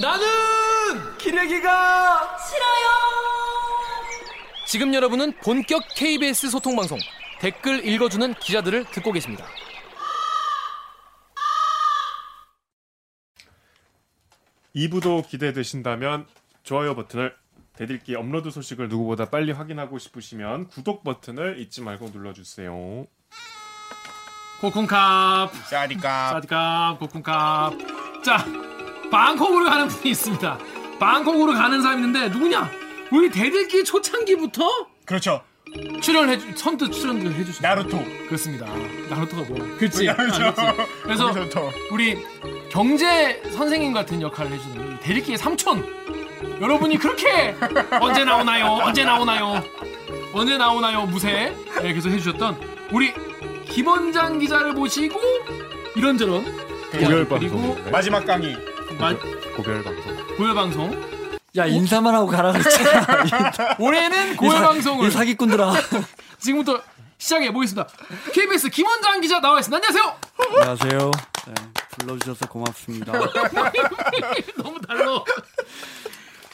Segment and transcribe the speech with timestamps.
[0.00, 0.26] 나는
[1.18, 2.84] 기레기가 싫어요.
[4.66, 6.98] 지금 여러분은 본격 KBS 소통 방송
[7.38, 9.46] 댓글 읽어주는 기자들을 듣고 계십니다.
[14.72, 16.26] 이부도 기대되신다면
[16.64, 17.36] 좋아요 버튼을
[17.74, 23.06] 대들기 업로드 소식을 누구보다 빨리 확인하고 싶으시면 구독 버튼을 잊지 말고 눌러주세요.
[24.60, 28.73] 코쿤캅 사디까 사디캅 코쿤캅 자
[29.18, 30.58] 방콕으로 가는 분이 있습니다.
[30.98, 32.68] 방콕으로 가는 사람이 있는데 누구냐?
[33.12, 34.68] 우리 대들기 초창기부터
[35.04, 35.40] 그렇죠
[36.02, 38.66] 출연해 주- 선뜻 출연을 해주신 나루토 그렇습니다.
[39.08, 39.76] 나루토가 뭐?
[39.78, 40.06] 그렇지.
[40.06, 40.34] 나루토.
[40.34, 40.90] 아, 그렇지.
[41.04, 41.70] 그래서 거기서부터.
[41.92, 42.18] 우리
[42.70, 45.84] 경제 선생님 같은 역할을 해주는 대리기의 삼촌
[46.60, 47.54] 여러분이 그렇게
[48.00, 48.66] 언제 나오나요?
[48.82, 49.62] 언제 나오나요?
[50.32, 51.06] 언제 나오나요?
[51.06, 52.58] 무쇠 네, 계속 해주셨던
[52.90, 53.12] 우리
[53.66, 55.20] 김원장 기자를 모시고
[55.94, 56.44] 이런저런
[56.90, 57.90] 고별 그리고 방송인데.
[57.92, 58.56] 마지막 강의
[58.98, 59.14] 마-
[59.56, 60.36] 고별 방송.
[60.36, 61.24] 고열 방송
[61.56, 63.76] 야 인사만 하고 가라 그랬잖아.
[63.78, 65.72] 올해는 고열 방송을 이 사기꾼들아.
[66.40, 66.80] 지금부터
[67.18, 67.88] 시작해 보겠습니다.
[68.32, 69.76] KBS 김원장 기자 나와 있습니다.
[69.86, 70.16] 안녕하세요.
[70.60, 71.10] 안녕하세요.
[71.46, 71.54] 네,
[71.98, 73.12] 불러주셔서 고맙습니다.
[74.56, 75.22] 너무 달라.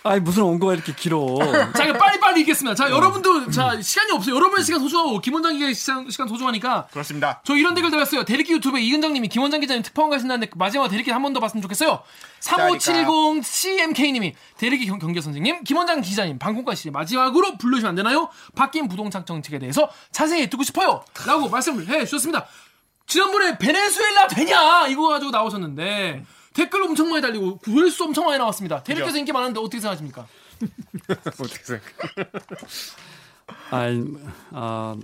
[0.03, 1.37] 아니 무슨 원고가 이렇게 길어.
[1.77, 2.75] 자, 이거 빨리빨리 읽겠습니다.
[2.75, 4.35] 자, 여러분도, 자, 시간이 없어요.
[4.35, 6.87] 여러분의 시간 소중하고, 김원장 기자의 시간, 시간 소중하니까.
[6.91, 8.25] 그렇습니다 저 이런 댓글 달았어요.
[8.25, 12.01] 대리기 유튜브에 이은정 님이 김원장 기자님 특파원 가신다는데 마지막 대리기 한 번 더 봤으면 좋겠어요.
[12.41, 18.31] 3570 CMK 님이 대리기 경, 경제 선생님, 김원장 기자님, 방송가 씨 마지막으로 불러주시면 안 되나요?
[18.55, 21.05] 바뀐 부동산 정책에 대해서 자세히 듣고 싶어요.
[21.27, 22.47] 라고 말씀을 해 주셨습니다.
[23.07, 24.87] 지난번에 베네수엘라 되냐?
[24.89, 28.83] 이거 가지고 나오셨는데 댓글 엄청 많이 달리고 조회수 엄청 많이 나왔습니다.
[28.83, 30.27] 대리께서 인기 많은데 어떻게 생각하십니까?
[31.09, 31.83] 어떻게 생각?
[33.71, 34.05] 아니
[34.51, 34.97] 아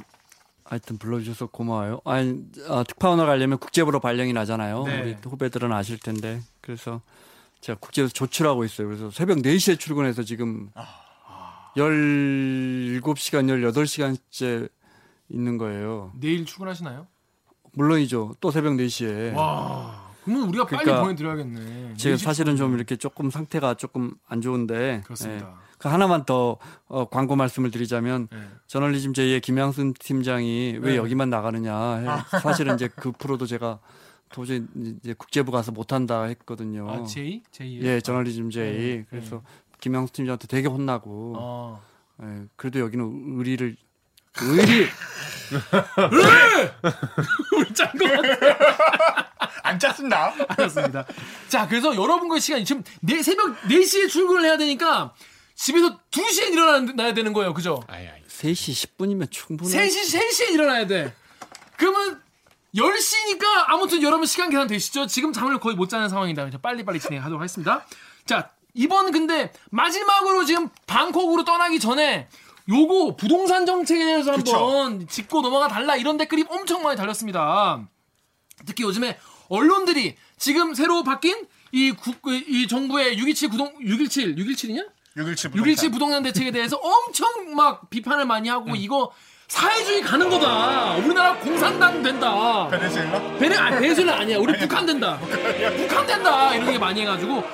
[0.64, 2.00] 하여튼 불러주셔서 고마워요.
[2.04, 4.84] 아니 아, 특파원을 가려면 국제부로 발령이 나잖아요.
[4.84, 5.00] 네.
[5.02, 7.00] 우리 후배들은 아실 텐데 그래서
[7.60, 8.88] 제가 국제에서 조출하고 있어요.
[8.88, 10.70] 그래서 새벽 4시에 출근해서 지금
[11.76, 14.68] 17시간, 18시간째
[15.28, 16.12] 있는 거예요.
[16.18, 17.06] 내일 출근하시나요?
[17.72, 18.36] 물론이죠.
[18.40, 19.34] 또 새벽 4시에.
[19.34, 21.94] 와, 그러면 우리가 빨리 그러니까 보내드려야겠네.
[21.96, 25.46] 제가 일찍 사실은 좀 이렇게 조금 상태가 조금 안 좋은데 그렇습니다.
[25.48, 25.66] 예.
[25.78, 26.56] 그 하나만 더
[26.88, 28.38] 어, 광고 말씀을 드리자면 네.
[28.66, 30.96] 저널리즘 제2의 김양순 팀장이 왜 네.
[30.96, 32.06] 여기만 나가느냐 해.
[32.42, 33.78] 사실은 이제 그 프로도 제가
[34.30, 34.64] 도저히
[35.00, 36.90] 이제 국제부 가서 못한다 했거든요.
[36.90, 37.42] 아, 제이?
[37.52, 37.80] 제이?
[37.82, 39.42] 예, 저널리즘 제2 네, 그래서
[39.80, 41.82] 김양순 팀장한테 되게 혼나고 어.
[42.22, 43.76] 예, 그래도 여기는 의리를
[44.42, 44.88] 의리
[47.52, 48.06] 우리 짠거
[49.62, 51.04] 안 짰습니다 같았습니다.
[51.48, 55.12] 자, 그래서 여러분과의 시간이 지금 네, 새벽 4시에 출근을 해야 되니까
[55.54, 57.54] 집에서 2시에 일어나야 되는 거예요.
[57.54, 57.82] 그죠?
[57.88, 58.22] 아이 아이.
[58.28, 59.70] 3시 10분이면 충분해.
[59.70, 61.14] 3시, 3시에 일어나야 돼.
[61.76, 62.20] 그러면
[62.74, 65.06] 10시니까 아무튼 여러분 시간 계산 되시죠?
[65.06, 66.50] 지금 잠을 거의 못 자는 상황이다.
[66.60, 67.86] 빨리빨리 진행하도록 하겠습니다.
[68.26, 72.28] 자, 이번 근데 마지막으로 지금 방콕으로 떠나기 전에
[72.68, 77.86] 요거 부동산 정책에 대해서 한번 짚고 넘어가 달라 이런 댓글이 엄청 많이 달렸습니다.
[78.64, 79.18] 특히 요즘에
[79.48, 84.86] 언론들이 지금 새로 바뀐 이, 국, 이 정부의 627 구동 617 617이냐?
[85.16, 89.12] 617 617 부동산 대책에 대해서 엄청 막 비판을 많이 하고 이거
[89.48, 90.96] 사회주의 가는 거다.
[90.96, 92.68] 우리나라 공산당 된다.
[92.68, 94.38] 베네수엘라 베네 아니 베네수엘라 아니야.
[94.38, 95.18] 우리 북한 된다.
[95.20, 96.52] 북한 된다.
[96.54, 97.44] 이런 게 많이 해가지고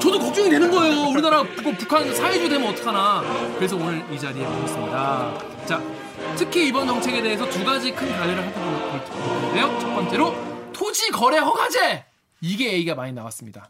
[0.00, 1.08] 저도 걱정이 되는 거예요.
[1.08, 3.22] 우리나라 뭐 북한 사회주의 되면 어떡하나.
[3.56, 5.66] 그래서 오늘 이 자리에 모셨습니다.
[5.66, 5.82] 자,
[6.36, 9.78] 특히 이번 정책에 대해서 두 가지 큰 갈래를 할 텐데요.
[9.78, 12.04] 첫 번째로 토지 거래 허가제
[12.40, 13.68] 이게 얘기가 많이 나왔습니다.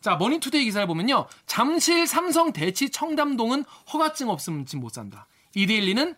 [0.00, 1.26] 자, 머니투데이 기사를 보면요.
[1.46, 5.26] 잠실 삼성 대치 청담동은 허가증 없으면 집 못 산다.
[5.54, 6.14] 이데일리는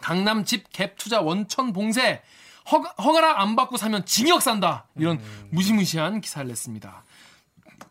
[0.00, 2.22] 강남 집 갭 투자 원천 봉쇄
[2.70, 4.86] 허가, 허가랑 안 받고 사면 징역 산다.
[4.96, 7.03] 이런 무시무시한 기사를 냈습니다.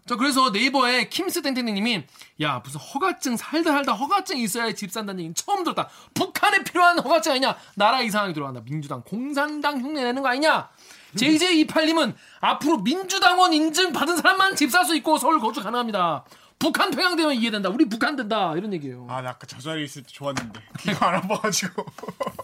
[0.05, 2.03] 저 그래서 네이버에 킴스 땡땡님이
[2.41, 5.87] 야 무슨 허가증 살다 살다 허가증 있어야 집 산다는 얘기는 처음 들었다.
[6.13, 7.55] 북한에 필요한 허가증 아니냐?
[7.75, 8.61] 나라 이상하게 돌아간다.
[8.65, 10.69] 민주당, 공산당 흉내 내는 거 아니냐?
[11.15, 16.25] JJ28님은 앞으로 민주당원 인증 받은 사람만 집 살 수 있고 서울 거주 가능합니다.
[16.59, 17.69] 북한 평양되면 이해된다.
[17.69, 18.53] 우리 북한 된다.
[18.55, 19.07] 이런 얘기예요.
[19.09, 20.59] 아 나 아까 저 자리에 있을 때 좋았는데
[20.89, 21.85] 이거 알아봐가지고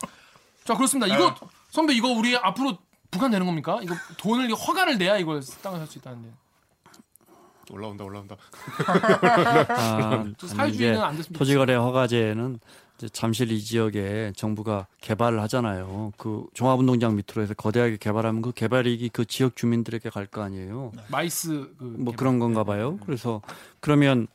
[0.65, 1.13] 자 그렇습니다.
[1.13, 1.35] 이거
[1.71, 2.77] 선배 이거 우리 앞으로
[3.11, 3.79] 북한 되는 겁니까?
[3.81, 6.29] 이거 돈을 허가를 내야 이걸 땅을 살 수 있다는데.
[7.69, 8.35] 올라온다 올라온다.
[9.69, 12.59] 아, 저 사회주의는 안 됐으면 토지거래 허가제는
[12.97, 16.11] 이제 잠실 이 지역에 정부가 개발을 하잖아요.
[16.17, 20.91] 그 종합운동장 밑으로 해서 거대하게 개발하면 그 개발 이익이 그 지역 주민들에게 갈 거 아니에요.
[21.09, 22.15] MICE 그 뭐 개발.
[22.17, 22.97] 그런 건가 봐요.
[23.05, 23.41] 그래서
[23.79, 24.27] 그러면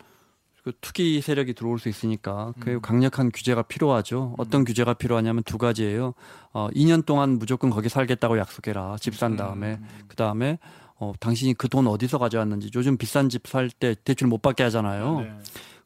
[0.63, 4.35] 그 투기 세력이 들어올 수 있으니까 그 강력한 규제가 필요하죠.
[4.39, 6.15] 어떤 규제가 필요하냐면 두 가지예요.
[6.55, 8.97] 어, 2년 동안 무조건 거기 살겠다고 약속해라.
[8.99, 9.79] 집 산 다음에
[10.09, 10.59] 그 다음에
[10.97, 15.21] 어, 당신이 그 돈 어디서 가져왔는지 요즘 비싼 집 살 때 대출 못 받게 하잖아요.
[15.21, 15.33] 네.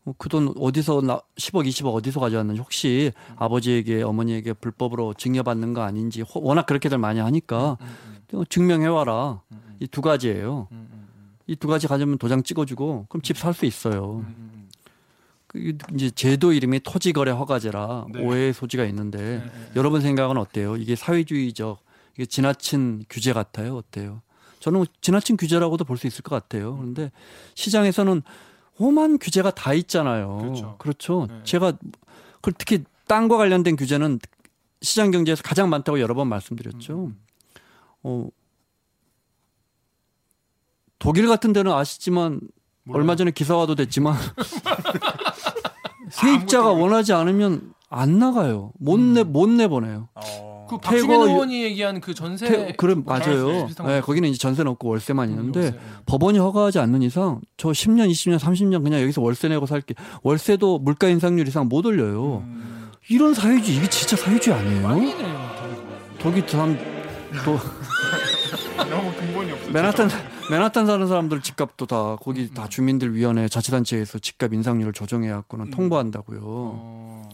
[0.05, 6.23] 어, 그돈 어디서 나 10억, 20억 어디서 가져왔는지 혹시 아버지에게 어머니에게 불법으로 증여받는 거 아닌지
[6.23, 7.79] 호- 워낙 그렇게들 많이 하니까
[8.35, 9.43] 어, 증명해 와라.
[9.81, 10.69] 이두 가지예요.
[11.47, 14.25] 이 두 가지 가지면 도장 찍어주고 그럼 집 살 수 있어요.
[15.47, 18.23] 그 이제 제도 이름이 토지거래 허가제라 네.
[18.23, 19.43] 오해의 소지가 있는데
[19.77, 20.77] 여러분 생각은 어때요?
[20.77, 21.81] 이게 사회주의적
[22.15, 23.77] 이게 지나친 규제 같아요?
[23.77, 24.21] 어때요?
[24.61, 26.77] 저는 지나친 규제라고도 볼 수 있을 것 같아요.
[26.77, 27.11] 그런데
[27.55, 28.23] 시장에서는
[28.79, 30.39] 오만 규제가 다 있잖아요.
[30.39, 30.77] 그렇죠.
[30.79, 31.27] 그렇죠.
[31.29, 31.41] 네.
[31.45, 31.73] 제가
[32.41, 34.19] 그 특히 땅과 관련된 규제는
[34.81, 37.07] 시장 경제에서 가장 많다고 여러 번 말씀드렸죠.
[37.07, 37.19] 음.
[38.05, 38.29] 어,
[41.01, 42.41] 독일 같은 데는 아시지만
[42.85, 43.01] 몰라요.
[43.01, 44.17] 얼마 전에 기사화도 됐지만
[46.11, 48.73] 세입자가 원하지 않으면 안 나가요.
[48.79, 50.09] 못 내 못 내보내요.
[50.15, 50.67] 어.
[50.69, 53.49] 그 태거 박주민 유- 의원이 얘기한 그 전세 태- 그래 뭐 맞아요.
[53.65, 55.79] 음, 네, 거기는 이제 전세 넣고 월세만 있는데 요새.
[56.05, 59.95] 법원이 허가하지 않는 이상 저 10년, 20년, 30년 그냥 여기서 월세 내고 살게.
[60.23, 62.43] 월세도 물가 인상률 이상 못 올려요.
[62.45, 62.91] 음.
[63.09, 64.89] 이런 사회주의 이게 진짜 사회주의 아니에요?
[66.19, 66.77] 독일 사람
[67.47, 67.57] 또
[68.91, 69.71] 너무 근본이 없어.
[69.71, 70.11] 맨하탄
[70.51, 75.71] 맨하탄 사는 사람들 집값도 다 거기 다 주민들 위원회 자치단체에서 집값 인상률을 조정해 갖고는 음.
[75.71, 76.41] 통보한다고요.
[76.43, 77.29] 어.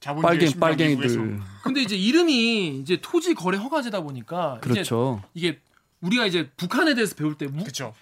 [0.00, 0.60] 자본주의 빨갱.
[0.60, 5.22] 빨갱이들 근데 이제 이름이 이제 토지 거래 허가제다 보니까 그렇죠.
[5.34, 5.58] 이게
[6.00, 7.92] 우리가 이제 북한에 대해서 배울 때뭐 그렇죠.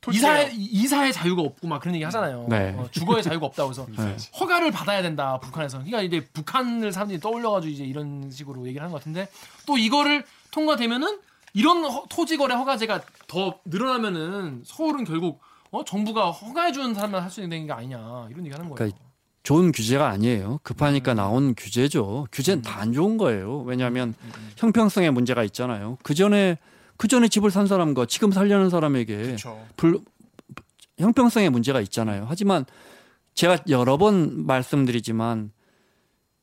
[0.00, 0.16] 토지예요.
[0.20, 2.46] 이사의 이사의 자유가 없고 막 그런 얘기 하잖아요.
[2.48, 2.72] 네.
[2.78, 4.16] 어, 주거의 자유가 없다고 해서 네.
[4.38, 5.78] 허가를 받아야 된다 북한에서.
[5.78, 9.28] 그러니까 이제 북한을 사람들이 떠올려가지고 이제 이런 식으로 얘기를 하는 것 같은데
[9.66, 11.18] 또 이거를 통과되면은
[11.54, 15.40] 이런 허- 토지거래 허가제가 더 늘어나면은 서울은 결국
[15.72, 18.74] 어 정부가 허가해 주는 사람만 할 수 있는 게 아니냐 이런 얘기 하는 거예요.
[18.76, 18.98] 그러니까
[19.48, 20.60] 좋은 규제가 아니에요.
[20.62, 22.26] 급하니까 나온 규제죠.
[22.30, 23.62] 규제는 다 안 좋은 거예요.
[23.62, 24.14] 왜냐하면
[24.58, 25.96] 형평성의 문제가 있잖아요.
[26.02, 26.58] 그 전에
[26.98, 29.36] 그 전에 집을 산 사람과 지금 살려는 사람에게.
[29.76, 30.00] 불,
[30.98, 32.26] 형평성의 문제가 있잖아요.
[32.28, 32.66] 하지만
[33.34, 35.50] 제가 여러 번 말씀드리지만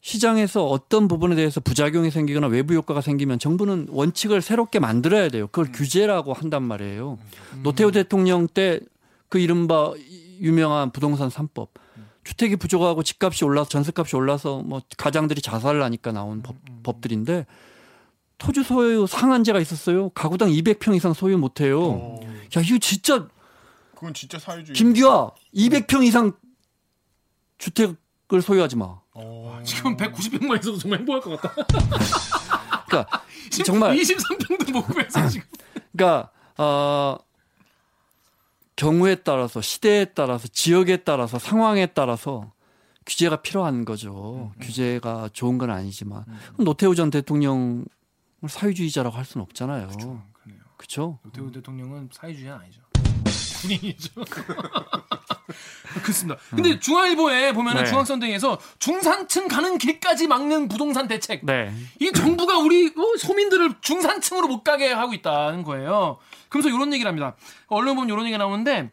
[0.01, 5.46] 시장에서 어떤 부분에 대해서 부작용이 생기거나 외부 효과가 생기면 정부는 원칙을 새롭게 만들어야 돼요.
[5.51, 7.19] 그걸 규제라고 한단 말이에요.
[7.62, 8.80] 노태우 대통령 때
[9.30, 9.94] 그 이른바
[10.42, 11.68] 유명한 부동산 3법.
[12.25, 17.45] 주택이 부족하고 집값이 올라서 전세값이 올라서 뭐 가장들이 자살을 하니까 나온 법, 법들인데
[18.38, 20.10] 토지 소유 상한제가 있었어요.
[20.10, 21.81] 가구당 200평 이상 소유 못 해요.
[21.81, 22.19] 어.
[22.57, 23.27] 야, 이거 진짜
[23.94, 24.74] 그건 진짜 사회주의.
[24.75, 26.33] 김규아 200평 이상
[27.60, 29.00] 주택을 소유하지 마.
[29.13, 29.62] 어.
[29.63, 31.66] 지금 190평만 있어도 정말 행복할 것 같다.
[32.88, 33.24] 그러니까
[33.63, 35.48] 정말 23평도 못 구해서 지금.
[35.95, 37.18] 그러니까 어
[38.75, 42.51] 경우에 따라서 시대에 따라서 지역에 따라서 상황에 따라서
[43.06, 44.51] 규제가 필요한 거죠.
[44.62, 46.25] 규제가 좋은 건 아니지만
[46.57, 47.86] 노태우 전 대통령을
[48.48, 49.89] 사회주의자라고 할 수는 없잖아요.
[50.77, 51.19] 그렇죠?
[51.24, 52.81] 노태우 대통령은 사회주의는 아니죠.
[53.62, 54.25] 군인이죠.
[56.04, 56.39] 그렇습니다.
[56.50, 57.89] 근데 중앙일보에 보면은 네.
[57.89, 61.45] 중앙선대에서 중산층 가는 길까지 막는 부동산 대책.
[61.45, 61.74] 네.
[62.00, 66.18] 이 정부가 우리 어, 소민들을 중산층으로 못 가게 하고 있다는 거예요.
[66.50, 67.36] 그러면서 이런 얘기를 합니다.
[67.68, 68.92] 언론 보면 이런 얘기가 나오는데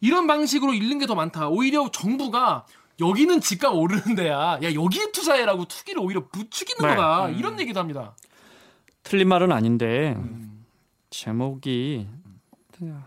[0.00, 1.48] 이런 방식으로 잃는 게 더 많다.
[1.48, 2.66] 오히려 정부가
[3.00, 4.58] 여기는 집값 오르는 데야.
[4.62, 6.96] 야 여기에 투자해라고 투기를 오히려 부추기는 네.
[6.96, 7.28] 거다.
[7.30, 8.14] 이런 얘기도 합니다.
[9.02, 10.16] 틀린 말은 아닌데
[11.10, 12.06] 제목이
[12.78, 13.02] 누가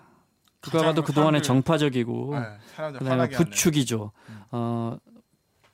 [0.62, 3.30] 가장 봐도 그동안에 정파적이고 네, 그다음에 하는.
[3.30, 4.12] 부축이죠.
[4.52, 4.98] 어,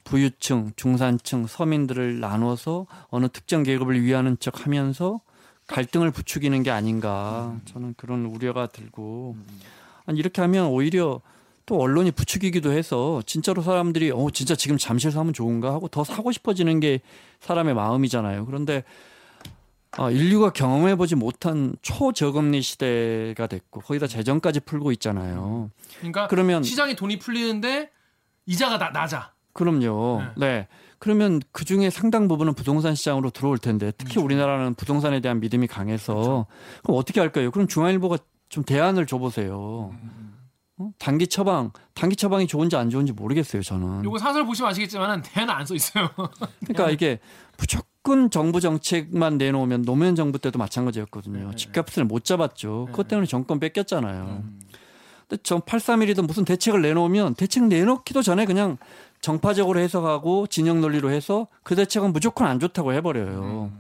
[0.03, 5.21] 부유층, 중산층, 서민들을 나눠서 어느 특정 계급을 위하는 척하면서
[5.69, 9.37] 갈등을 부추기는 게 아닌가 저는 그런 우려가 들고
[10.05, 11.21] 아니, 이렇게 하면 오히려
[11.65, 16.31] 또 언론이 부추기기도 해서 진짜로 사람들이 어 진짜 지금 잠실 사면 좋은가 하고 더 사고
[16.31, 16.99] 싶어지는 게
[17.41, 18.47] 사람의 마음이잖아요.
[18.47, 18.83] 그런데
[19.91, 25.69] 아, 인류가 경험해 보지 못한 초저금리 시대가 됐고 거기다 재정까지 풀고 있잖아요.
[25.97, 27.91] 그러니까 그러면 시장에 돈이 풀리는데
[28.47, 29.33] 이자가 나, 낮아.
[29.53, 30.23] 그럼요.
[30.37, 30.67] 네.
[30.99, 36.45] 그러면 그 중에 상당 부분은 부동산 시장으로 들어올 텐데 특히 우리나라는 부동산에 대한 믿음이 강해서
[36.83, 37.51] 그럼 어떻게 할까요?
[37.51, 38.17] 그럼 중앙일보가
[38.49, 39.93] 좀 대안을 줘보세요.
[40.77, 40.91] 어?
[40.97, 43.61] 단기 처방, 단기 처방이 좋은지 안 좋은지 모르겠어요.
[43.61, 44.03] 저는.
[44.03, 46.09] 요거 사설 보시면 아시겠지만 대안은 안써 있어요.
[46.65, 47.19] 그러니까 이게
[47.57, 51.53] 무조건 정부 정책만 내놓으면 노무현 정부 때도 마찬가지였거든요.
[51.55, 52.87] 집값을 못 잡았죠.
[52.91, 54.43] 그것 때문에 정권 뺏겼잖아요.
[55.27, 58.77] 근데 전 831이든 무슨 대책을 내놓으면 대책 내놓기도 전에 그냥
[59.21, 63.71] 정파적으로 해석하고 진영 논리로 해서 그 대책은 무조건 안 좋다고 해버려요.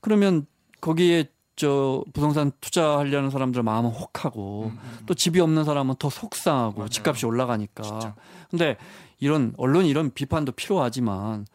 [0.00, 0.46] 그러면
[0.80, 1.24] 거기에
[1.56, 4.72] 저 부동산 투자하려는 사람들 마음은 혹하고
[5.06, 8.14] 또 집이 없는 사람은 더 속상하고 집값이 올라가니까.
[8.50, 8.76] 근데
[9.18, 11.46] 이런 언론 이런 비판도 필요하지만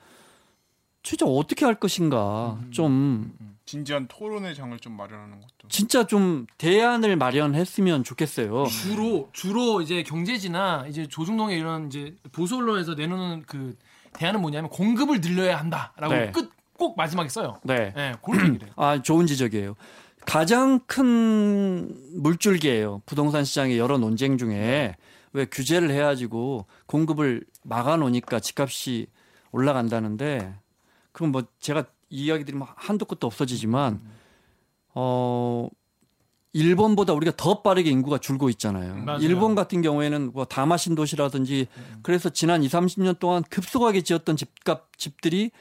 [1.04, 3.32] 진짜 어떻게 할 것인가 좀
[3.72, 5.70] 진지한 토론의 장을 좀 마련하는 것도.
[5.70, 8.66] 진짜 좀 대안을 마련했으면 좋겠어요.
[8.66, 13.78] 주로 주로 이제 경제지나 이제 조중동의 이런 이제 보수 언론에서 내놓는 그
[14.12, 16.32] 대안은 뭐냐면 공급을 늘려야 한다라고 네.
[16.32, 17.62] 끝꼭 마지막에 써요.
[17.64, 17.94] 네.
[17.96, 18.74] 예, 그런 얘기를 해요.
[18.76, 19.76] 아, 좋은 지적이에요.
[20.26, 23.04] 가장 큰 물줄기예요.
[23.06, 24.98] 부동산 시장의 여러 논쟁 중에
[25.32, 29.08] 왜 규제를 해가지고 공급을 막아놓으니까 집값이
[29.54, 30.56] 올라간다는데
[31.14, 34.00] 그럼 뭐 제가 이야기 드리면 한도 끝도 없어지지만
[34.94, 35.68] 어
[36.54, 38.96] 일본보다 우리가 더 빠르게 인구가 줄고 있잖아요.
[38.98, 39.22] 맞아요.
[39.22, 41.68] 일본 같은 경우에는 뭐 다마 신 도시라든지
[42.04, 45.52] 그래서 지난 2, 30년 동안 급속하게 지었던 집값 집들이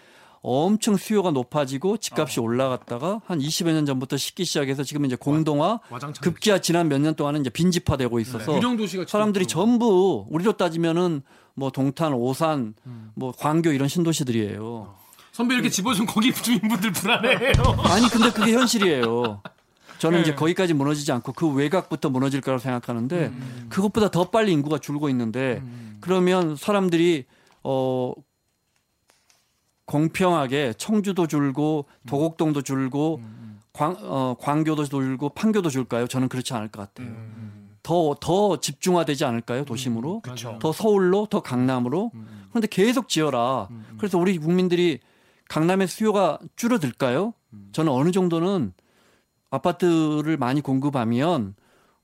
[0.42, 5.78] 엄청 수요가 높아지고 집값이 올라갔다가 한 20여 년 전부터 식기 시작해서 지금 이제 공동화
[6.23, 11.23] 급기야 지난 몇 년 동안은 이제 빈집화되고 있어서 유령 도시가 사람들이 전부 우리로 따지면은
[11.54, 12.75] 뭐 동탄, 오산,
[13.14, 14.95] 뭐 광교 이런 신도시들이에요.
[15.32, 17.52] 선배 이렇게 집어준 거기 주민분들 불안해해요.
[17.84, 19.42] 아니 근데 그게 현실이에요.
[19.99, 20.37] 저는 이제 네.
[20.37, 23.32] 거기까지 무너지지 않고 그 외곽부터 무너질 거라고 생각하는데
[23.68, 25.62] 그것보다 더 빨리 인구가 줄고 있는데
[26.00, 27.26] 그러면 사람들이
[27.62, 28.12] 어
[29.84, 33.20] 공평하게 청주도 줄고 도곡동도 줄고
[33.72, 36.06] 광, 어, 광교도 줄고 판교도 줄까요?
[36.06, 37.14] 저는 그렇지 않을 것 같아요.
[37.82, 39.64] 더, 더 집중화되지 않을까요?
[39.64, 40.20] 도심으로?
[40.20, 40.58] 그쵸.
[40.60, 42.12] 더 서울로, 더 강남으로?
[42.50, 43.68] 그런데 계속 지어라.
[43.99, 45.00] 그래서 우리 국민들이
[45.50, 47.35] 강남의 수요가 줄어들까요?
[47.73, 48.73] 저는 어느 정도는
[49.50, 51.57] 아파트를 많이 공급하면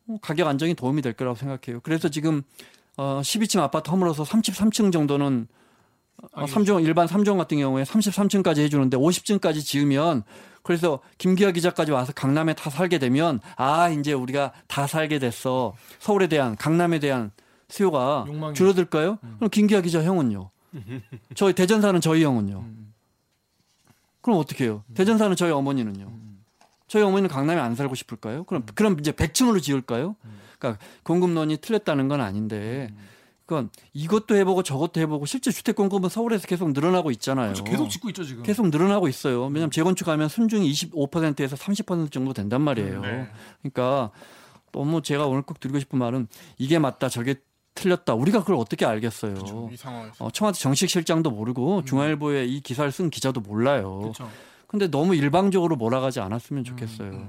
[0.08, 1.80] 어, 가격 안정이 도움이 될 거라고 생각해요.
[1.84, 2.42] 그래서 지금
[2.96, 5.46] 어, 12층 아파트 허물어서 33층 정도는
[6.32, 10.24] 어, 3종 일반 3종 같은 경우에 33층까지 해 주는데 50층까지 지으면
[10.64, 16.26] 그래서 김기아 기자까지 와서 강남에 다 살게 되면 아 이제 우리가 다 살게 됐어 서울에
[16.26, 17.30] 대한 강남에 대한
[17.68, 18.54] 수요가 욕망이.
[18.54, 19.18] 줄어들까요?
[19.36, 20.50] 그럼 김기아 기자 형은요?
[21.36, 22.85] 저희 대전 사는 저희 형은요?
[24.26, 24.82] 그럼 어떻게 해요?
[24.94, 26.10] 대전 사는 저희 어머니는요?
[26.88, 28.42] 저희 어머니는 강남에 안 살고 싶을까요?
[28.42, 30.16] 그럼 그럼 이제 100층으로 지을까요?
[30.58, 32.92] 그러니까 공급론이 틀렸다는 건 아닌데
[33.44, 37.52] 그건 이것도 해보고 저것도 해보고 실제 주택 공급은 서울에서 계속 늘어나고 있잖아요.
[37.52, 37.62] 그렇죠.
[37.62, 38.42] 계속 짓고 있죠 지금.
[38.42, 39.44] 계속 늘어나고 있어요.
[39.44, 43.02] 왜냐하면 재건축하면 순중이 25%에서 30% 정도 된단 말이에요.
[43.02, 43.28] 네.
[43.62, 44.10] 그러니까
[44.72, 46.26] 너무 제가 오늘 꼭 드리고 싶은 말은
[46.58, 47.36] 이게 맞다 저게
[47.76, 48.14] 틀렸다.
[48.14, 49.70] 우리가 그걸 어떻게 알겠어요.
[49.76, 50.24] 상황에서.
[50.24, 54.00] 어, 청와대 정식 실장도 모르고 중앙일보에 이 기사를 쓴 기자도 몰라요.
[54.00, 54.28] 그렇죠.
[54.66, 57.28] 근데 너무 일방적으로 몰아가지 않았으면 좋겠어요.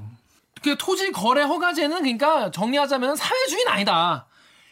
[0.63, 4.25] 그 토지 거래 허가제는 그러니까 정리하자면 사회주의는 아니다.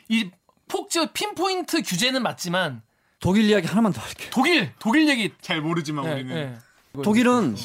[0.09, 0.31] 이
[0.67, 2.81] 폭지 핀포인트 규제는 맞지만
[3.19, 4.29] 독일 이야기 하나만 더 할게요.
[4.31, 7.01] 독일 독일 얘기 잘 모르지만 예, 우리는 예.
[7.03, 7.55] 독일은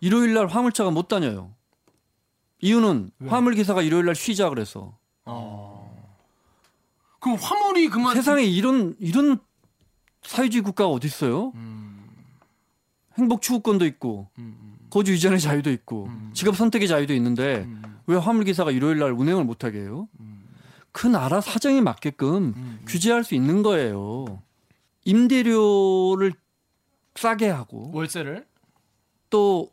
[0.00, 1.54] 일요일 날 화물차가 못 다녀요.
[2.60, 4.96] 이유는 화물 기사가 일요일 날 쉬자 그래서.
[7.22, 9.38] 그럼 화물이 그만 세상에 이런 이런
[10.22, 11.52] 사회주의 국가가 어디 있어요?
[13.16, 14.28] 행복 추구권도 있고
[14.90, 17.68] 거주 이전의 자유도 있고 직업 선택의 자유도 있는데
[18.06, 20.08] 왜 화물 기사가 일요일 날 운행을 못 하게 해요?
[20.90, 24.42] 그 나라 사정에 맞게끔 규제할 수 있는 거예요.
[25.04, 26.32] 임대료를
[27.14, 28.46] 싸게 하고 월세를?
[29.30, 29.70] 또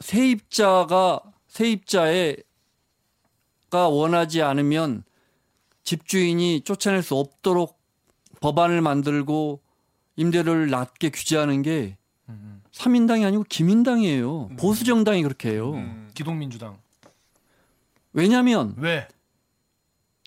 [0.00, 2.42] 세입자가 세입자의가
[3.72, 5.04] 원하지 않으면
[5.86, 7.78] 집주인이 쫓아낼 수 없도록
[8.40, 9.62] 법안을 만들고
[10.16, 11.96] 임대료를 낮게 규제하는 게
[12.72, 14.50] 3인당이 아니고 김인당이에요.
[14.58, 15.72] 보수 정당이 그렇게 해요.
[15.74, 16.10] 음.
[16.12, 16.76] 기동민주당
[18.12, 19.06] 왜냐하면 왜?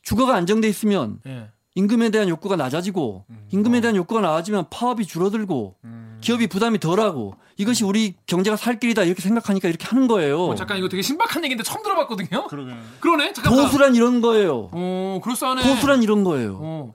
[0.01, 1.49] 주거가 안정돼 있으면 예.
[1.75, 5.98] 임금에 대한 욕구가 낮아지고 임금에 대한 욕구가 낮아지면 파업이 줄어들고 음.
[6.21, 10.45] 기업이 부담이 덜하고 이것이 우리 경제가 살 길이다 이렇게 생각하니까 이렇게 하는 거예요.
[10.47, 12.47] 어, 잠깐 이거 되게 신박한 얘기인데 처음 들어봤거든요.
[12.47, 12.73] 그러게.
[12.99, 13.33] 그러네.
[13.33, 13.53] 잠깐.
[13.53, 14.69] 보수란 이런 거예요.
[14.71, 15.63] 어, 그럴싸하네.
[15.63, 16.57] 보수란 이런 거예요.
[16.61, 16.93] 어.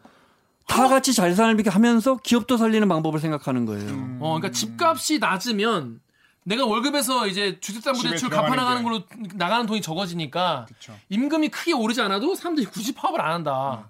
[0.67, 3.91] 다 같이 잘 살게 하면서 기업도 살리는 방법을 생각하는 거예요.
[3.91, 4.19] 음.
[4.21, 6.01] 어, 그러니까 집값이 낮으면
[6.45, 8.85] 내가 월급에서 이제 주택담보 집에 대출 들어가는 갚아나가는 게.
[8.89, 9.03] 걸로
[9.35, 10.95] 나가는 돈이 적어지니까 그렇죠.
[11.09, 13.89] 임금이 크게 오르지 않아도 사람들이 굳이 파업을 안 한다.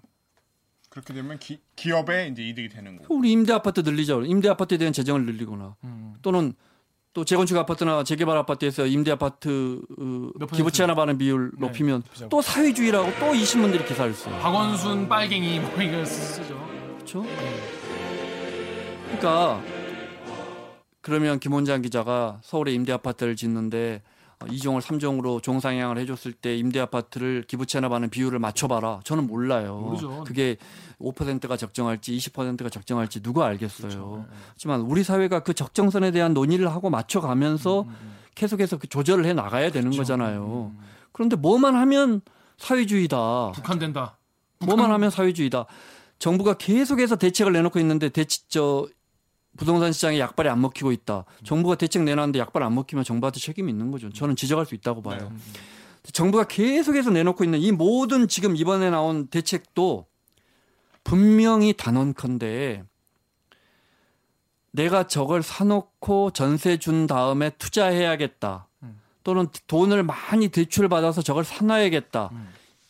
[0.95, 3.17] 그렇게 되면 기, 기업에 이제 이득이 되는 거고.
[3.17, 4.15] 우리 임대 아파트 늘리자.
[4.27, 5.75] 임대 아파트에 대한 재정을 늘리거나
[6.23, 6.53] 또는
[7.13, 10.31] 또 재건축 아파트나 재개발 아파트에서 임대 아파트 어,
[10.79, 12.29] 하나 받는 비율 네, 높이면 높이자고.
[12.29, 14.39] 또 사회주의라고 또 이 신문들이 기사를 써요.
[14.41, 16.55] 박원순 빨갱이 뭐 이거 쓰- 쓰죠.
[16.97, 17.25] 그렇죠?
[19.07, 19.61] 그러니까
[21.01, 24.01] 그러면 김원장 기자가 서울에 임대 아파트를 짓는데
[24.41, 29.01] 어, 2종을 3종으로 종상향을 해줬을 때 임대 아파트를 기부채나 받는 비율을 맞춰봐라.
[29.05, 29.79] 저는 몰라요.
[29.79, 30.25] 모르죠.
[30.25, 30.57] 그게
[31.01, 33.89] 5%가 적정할지 20%가 적정할지 누가 알겠어요.
[33.89, 34.27] 그렇죠.
[34.53, 39.71] 하지만 우리 사회가 그 적정선에 대한 논의를 하고 맞춰가면서 음, 계속해서 그 조절을 해 나가야
[39.71, 40.73] 되는 거잖아요.
[41.13, 42.21] 그런데 뭐만 하면
[42.59, 43.53] 사회주의다.
[43.53, 44.19] 북한 된다.
[44.61, 45.67] 뭐만 하면 사회주의다.
[46.19, 48.89] 정부가 계속해서 대책을 내놓고 있는데 대치 저
[49.57, 51.25] 부동산 시장에 약발이 안 먹히고 있다.
[51.45, 54.11] 정부가 대책 내놨는데 약발 안 먹히면 정부한테 책임이 있는 거죠.
[54.11, 55.33] 저는 지적할 수 있다고 봐요.
[56.13, 60.07] 정부가 계속해서 내놓고 있는 이 모든 지금 이번에 나온 대책도
[61.03, 62.85] 분명히 단언컨대
[64.73, 68.69] 내가 저걸 사놓고 전세 준 다음에 투자해야겠다.
[69.23, 72.31] 또는 돈을 많이 대출받아서 저걸 사놔야겠다.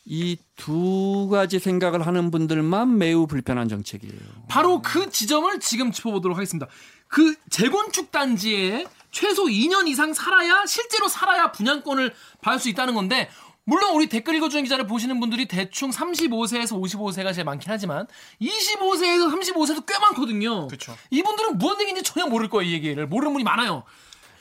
[0.05, 4.19] 이 두 가지 생각을 하는 분들만 매우 불편한 정책이에요.
[4.47, 6.67] 바로 그 지점을 지금 짚어보도록 하겠습니다.
[7.07, 13.29] 그 재건축 단지에 최소 2년 이상 살아야 실제로 살아야 분양권을 받을 수 있다는 건데
[13.65, 18.07] 물론 우리 댓글 읽어주는 기자를 보시는 분들이 대충 35세에서 55세가 제일 많긴 하지만
[18.41, 20.67] 25세에서 35세도 꽤 많거든요.
[20.67, 20.95] 그쵸.
[21.09, 23.07] 이분들은 무슨 얘기인지 전혀 모를 거예요, 이 얘기를.
[23.07, 23.83] 모르는 분이 많아요.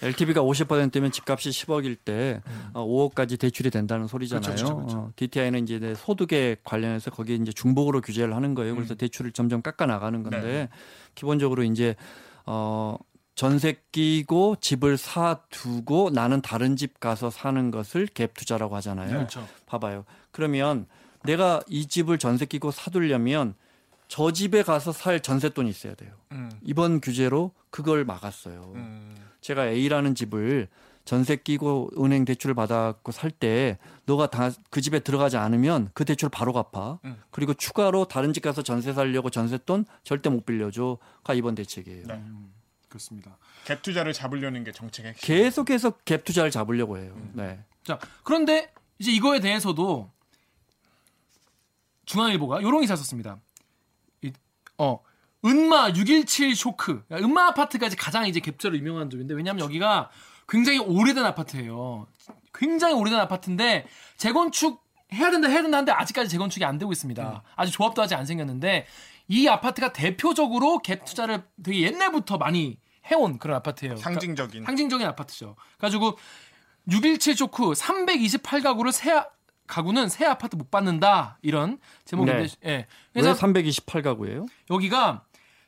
[0.02, 2.40] LTV가 50%면 집값이 10억일 때
[2.72, 4.50] 어, 5억까지 대출이 된다는 소리잖아요.
[4.50, 4.54] 음.
[4.54, 4.98] 그쵸, 그쵸, 그쵸.
[4.98, 8.72] 어, DTI는 이제 내 소득에 관련해서 거기에 이제 중복으로 규제를 하는 거예요.
[8.72, 8.76] 음.
[8.76, 10.68] 그래서 대출을 점점 깎아 나가는 건데 네.
[11.14, 11.96] 기본적으로 이제
[12.46, 12.96] 어
[13.34, 19.10] 전세 끼고 집을 사두고 나는 다른 집 가서 사는 것을 갭 투자라고 하잖아요.
[19.10, 19.46] 그렇죠.
[19.66, 20.04] 봐봐요.
[20.30, 20.86] 그러면
[21.24, 23.54] 내가 이 집을 전세 끼고 사두려면
[24.06, 26.12] 저 집에 가서 살 전세 돈이 있어야 돼요.
[26.32, 26.50] 음.
[26.62, 28.72] 이번 규제로 그걸 막았어요.
[28.76, 29.16] 음.
[29.44, 30.68] 제가 A라는 집을
[31.04, 36.30] 전세 끼고 은행 대출을 받았고 살 때 너가 다 그 집에 들어가지 않으면 그 대출
[36.30, 36.98] 바로 갚아.
[37.04, 37.20] 음.
[37.30, 42.06] 그리고 추가로 다른 집 가서 전세 살려고 전세돈 절대 못 빌려줘가 이번 대책이에요.
[42.06, 42.22] 네.
[42.88, 43.36] 그렇습니다.
[43.66, 45.26] 갭 투자를 잡으려는 게 정책의 핵심.
[45.26, 47.12] 계속해서 갭 투자를 잡으려고 해요.
[47.14, 47.32] 음.
[47.34, 47.62] 네.
[47.82, 50.10] 자, 그런데 이제 이거에 대해서도
[52.06, 53.38] 중앙일보가 요런 기사 썼습니다.
[54.22, 54.32] 이,
[54.78, 55.00] 어,
[55.44, 57.04] 은마 617 쇼크.
[57.06, 60.10] 그러니까 은마 아파트까지 가장 이제 갭투자로 유명한 쪽인데 왜냐하면 여기가
[60.48, 62.06] 굉장히 오래된 아파트예요.
[62.52, 63.86] 굉장히 오래된 아파트인데
[64.16, 64.82] 재건축
[65.12, 67.42] 해야 된다 해야 된다 하는데 아직까지 재건축이 안 되고 있습니다.
[67.56, 68.86] 아직 조합도 아직 안 생겼는데
[69.28, 72.78] 이 아파트가 대표적으로 갭 투자를 되게 옛날부터 많이
[73.10, 73.94] 해온 그런 아파트예요.
[73.96, 74.64] 그러니까 상징적인.
[74.64, 75.56] 상징적인 아파트죠.
[75.76, 76.16] 그래가지고
[76.90, 79.26] 617 쇼크 328가구를 새 아-
[79.66, 82.48] 가구는 새 아파트 못 받는다 이런 제목인데, 네.
[82.70, 82.70] 예.
[82.70, 82.86] 왜
[83.22, 84.46] 그래서 328가구예요?
[84.70, 85.24] 여기가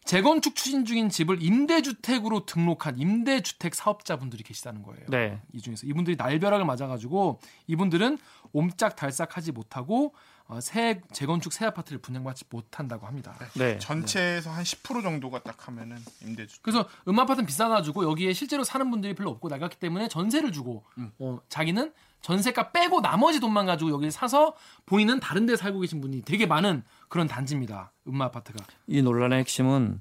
[0.07, 5.05] 재건축 추진 중인 집을 임대주택으로 등록한 임대주택 사업자분들이 계시다는 거예요.
[5.09, 5.41] 네.
[5.53, 8.19] 이 중에서 이분들이 날벼락을 맞아가지고 이분들은
[8.53, 10.15] 옴짝달싹하지 못하고
[10.49, 13.37] 어, 새 재건축 새 아파트를 분양받지 못한다고 합니다.
[13.55, 13.79] 네.
[13.81, 16.59] 전체에서 한 10% 정도가 딱 하면은 임대주.
[16.63, 20.85] 그래서 음아파트는 비싸가지고 여기에 실제로 사는 분들이 별로 없고 나갔기 때문에 전세를 주고
[21.19, 24.55] 어, 자기는 전세가 빼고 나머지 돈만 가지고 여기를 사서
[24.87, 27.93] 본인은 다른 데 살고 계신 분이 되게 많은 그런 단지입니다.
[28.09, 28.65] 음마 아파트가.
[28.87, 30.01] 이 논란의 핵심은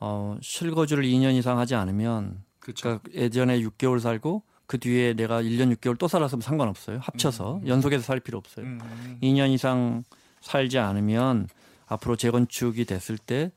[0.00, 3.00] 어, 실거주를 2년 이상 하지 않으면 그렇죠.
[3.00, 6.98] 그러니까 예전에 6개월 살고 그 뒤에 내가 1년 6개월 또 살았으면 상관없어요.
[7.00, 8.66] 합쳐서 연속해서 살 필요 없어요.
[8.66, 9.18] 음.
[9.22, 10.02] 2년 이상
[10.40, 11.48] 살지 않으면
[11.86, 13.52] 앞으로 재건축이 됐을 때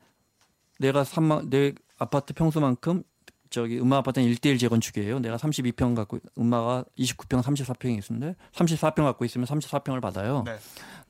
[0.78, 3.02] 내가 3만 내 아파트 평수만큼
[3.50, 5.18] 저기 음마 아파트는 1대1 재건축이에요.
[5.20, 10.44] 내가 32평 갖고 음마가 29평, 34평이 있는데 34평 갖고 있으면 34평을 받아요.
[10.46, 10.56] 네.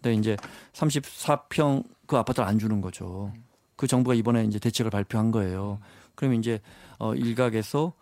[0.03, 0.37] 근데 이제
[0.73, 3.33] 34평 그 아파트를 안 주는 거죠.
[3.77, 5.81] 그 정부가 이번에 이제 대책을 발표한 거예요.
[6.15, 6.61] 그러면 이제
[6.99, 7.93] 어 일각에서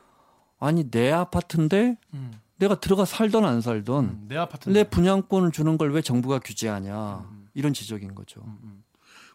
[0.59, 4.70] 아니 내 아파트인데 음, 내가 들어가 살던 안 살던 음, 내 아파트.
[4.70, 8.40] 내 분양권을 주는 걸 왜 정부가 규제하냐 이런 지적인 거죠.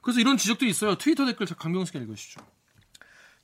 [0.01, 0.95] 그래서 이런 지적도 있어요.
[0.97, 2.41] 트위터 댓글 강병수가 읽으시죠.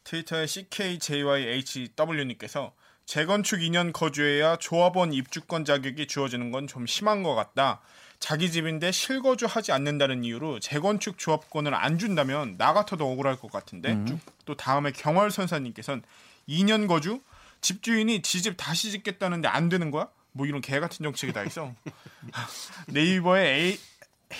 [0.09, 2.73] 트위터의 CKJYHW님께서
[3.05, 7.81] 재건축 2년 거주해야 조합원 입주권 자격이 주어지는 건 좀 심한 것 같다.
[8.19, 13.93] 자기 집인데 실거주 하지 않는다는 이유로 재건축 조합권을 안 준다면 나 같아도 억울할 것 같은데
[14.45, 16.03] 또 다음에 경월선사님께서는
[16.49, 17.21] 2년 거주
[17.61, 20.09] 집주인이 지집 다시 짓겠다는데 안 되는 거야?
[20.31, 21.73] 뭐 이런 개 같은 정책이 다 있어.
[22.87, 23.79] 네이버의 에이,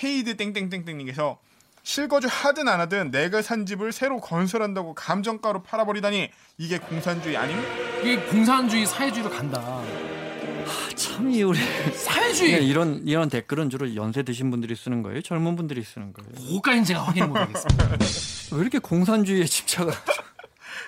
[0.02, 1.40] 헤이드 땡땡땡땡님께서
[1.82, 7.56] 실거주 하든 안 하든 내가 산 집을 새로 건설한다고 감정가로 팔아버리다니 이게 공산주의 아님?
[8.02, 9.82] 이게 공산주의 사회주의로 간다.
[10.94, 11.58] 참이 우리
[11.94, 12.52] 사회주의.
[12.52, 15.22] 네, 이런 이런 댓글은 주로 연세 드신 분들이 쓰는 거예요.
[15.22, 16.30] 젊은 분들이 쓰는 거예요.
[16.34, 17.88] 그거까지는 제가 확인을 못하겠습니다.
[18.52, 19.92] 왜 이렇게 공산주의에 집착을?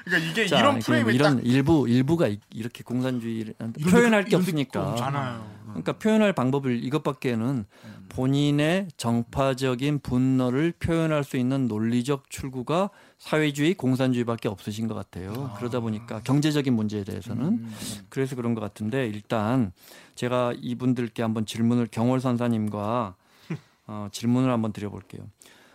[0.04, 4.30] 그러니까 이게 자, 이런 프레임이 이런 딱 일부 일부가 이- 이렇게 공산주의를 이런 표현할 데-
[4.30, 4.82] 게 없으니까.
[5.00, 5.61] 많아요.
[5.72, 7.64] 그러니까 표현할 방법을 이것밖에는
[8.08, 15.52] 본인의 정파적인 분노를 표현할 수 있는 논리적 출구가 사회주의, 공산주의밖에 없으신 것 같아요.
[15.56, 17.74] 그러다 보니까 경제적인 문제에 대해서는 음.
[18.08, 19.72] 그래서 그런 것 같은데 일단
[20.14, 23.14] 제가 이분들께 한번 질문을 경월 선사님과
[23.86, 25.22] 어, 질문을 한번 드려볼게요.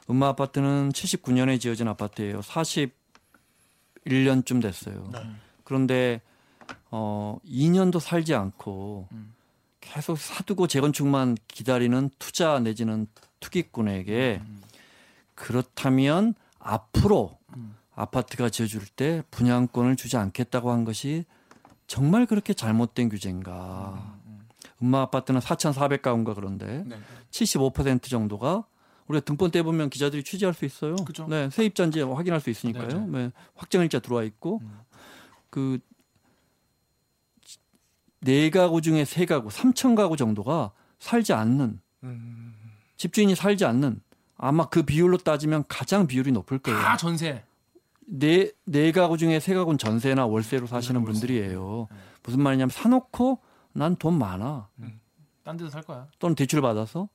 [0.09, 2.39] 음마 아파트는 79년에 지어진 아파트예요.
[2.41, 5.11] 41년쯤 됐어요.
[5.63, 6.21] 그런데
[6.91, 9.09] 어 2년도 살지 않고
[9.93, 13.07] 계속 사두고 재건축만 기다리는 투자 내지는
[13.39, 14.41] 투기꾼에게
[15.35, 17.37] 그렇다면 앞으로
[17.95, 21.25] 아파트가 지어줄 때 분양권을 주지 않겠다고 한 것이
[21.87, 24.17] 정말 그렇게 잘못된 규제인가?
[24.81, 26.97] 음마 아파트는 4,400가구인가 그런데 네.
[27.31, 28.65] 75% 정도가
[29.07, 30.95] 우리가 등본 떼 보면 기자들이 취재할 수 있어요.
[30.97, 31.25] 그죠.
[31.27, 32.87] 네, 세입자인지 확인할 수 있으니까요.
[32.87, 34.79] 네, 네, 확정일자 들어와 있고 음.
[35.49, 35.79] 그
[38.21, 42.53] 네 가구 중에 세 가구, 3천 가구 정도가 살지 않는 음.
[42.97, 44.01] 집주인이 살지 않는
[44.37, 46.79] 아마 그 비율로 따지면 가장 비율이 높을 거예요.
[46.79, 47.43] 다 전세.
[48.09, 51.11] 네, 네 가구 중에 세 가구는 전세나 월세로 사시는 월세.
[51.11, 51.87] 분들이에요.
[51.91, 51.97] 네.
[52.23, 53.39] 무슨 말이냐면 사놓고
[53.73, 54.69] 난 돈 많아.
[55.43, 56.07] 딴 데서 살 거야.
[56.19, 57.09] 또는 대출 받아서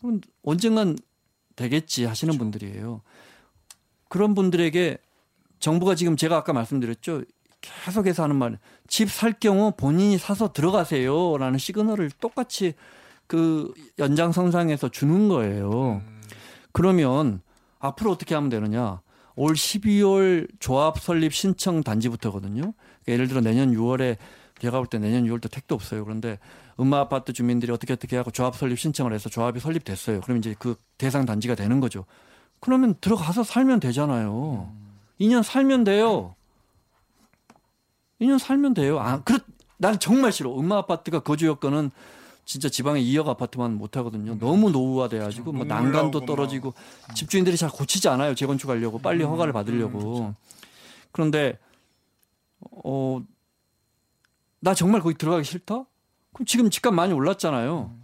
[0.00, 0.96] 그럼 언젠간
[1.56, 3.02] 되겠지 하시는 분들이에요.
[4.08, 4.98] 그런 분들에게
[5.58, 7.22] 정부가 지금 제가 아까 말씀드렸죠.
[7.62, 12.74] 계속해서 하는 말, 집 살 경우 본인이 사서 들어가세요 라는 시그널을 똑같이
[13.26, 16.02] 그 연장선상에서 주는 거예요.
[16.72, 17.40] 그러면
[17.78, 19.00] 앞으로 어떻게 하면 되느냐?
[19.34, 22.60] 올 12월 조합 설립 신청 단지부터거든요.
[22.60, 24.18] 그러니까 예를 들어 내년 6월에
[24.60, 26.04] 제가 볼 때 내년 6월도 택도 없어요.
[26.04, 26.38] 그런데
[26.78, 30.20] 음마 아파트 주민들이 어떻게 어떻게 하고 조합 설립 신청을 해서 조합이 설립됐어요.
[30.20, 32.04] 그럼 이제 그 대상 단지가 되는 거죠.
[32.60, 34.70] 그러면 들어가서 살면 되잖아요.
[35.20, 36.34] 2년 살면 돼요.
[38.22, 39.00] 2년 살면 돼요.
[39.00, 39.40] 아, 그렇,
[39.78, 40.58] 난 정말 싫어.
[40.58, 41.90] 음마 아파트가 거주 여건은
[42.44, 44.36] 진짜 지방에 2억 아파트만 못 하거든요.
[44.38, 46.74] 너무 노후화돼가지고 뭐 눈물 난간도 떨어지고
[47.14, 48.34] 집주인들이 잘 고치지 않아요.
[48.34, 50.34] 재건축하려고 빨리 허가를 받으려고.
[51.12, 51.58] 그런데
[52.84, 53.22] 어,
[54.60, 55.84] 나 정말 거기 들어가기 싫다?
[56.32, 57.94] 그럼 지금 집값 많이 올랐잖아요.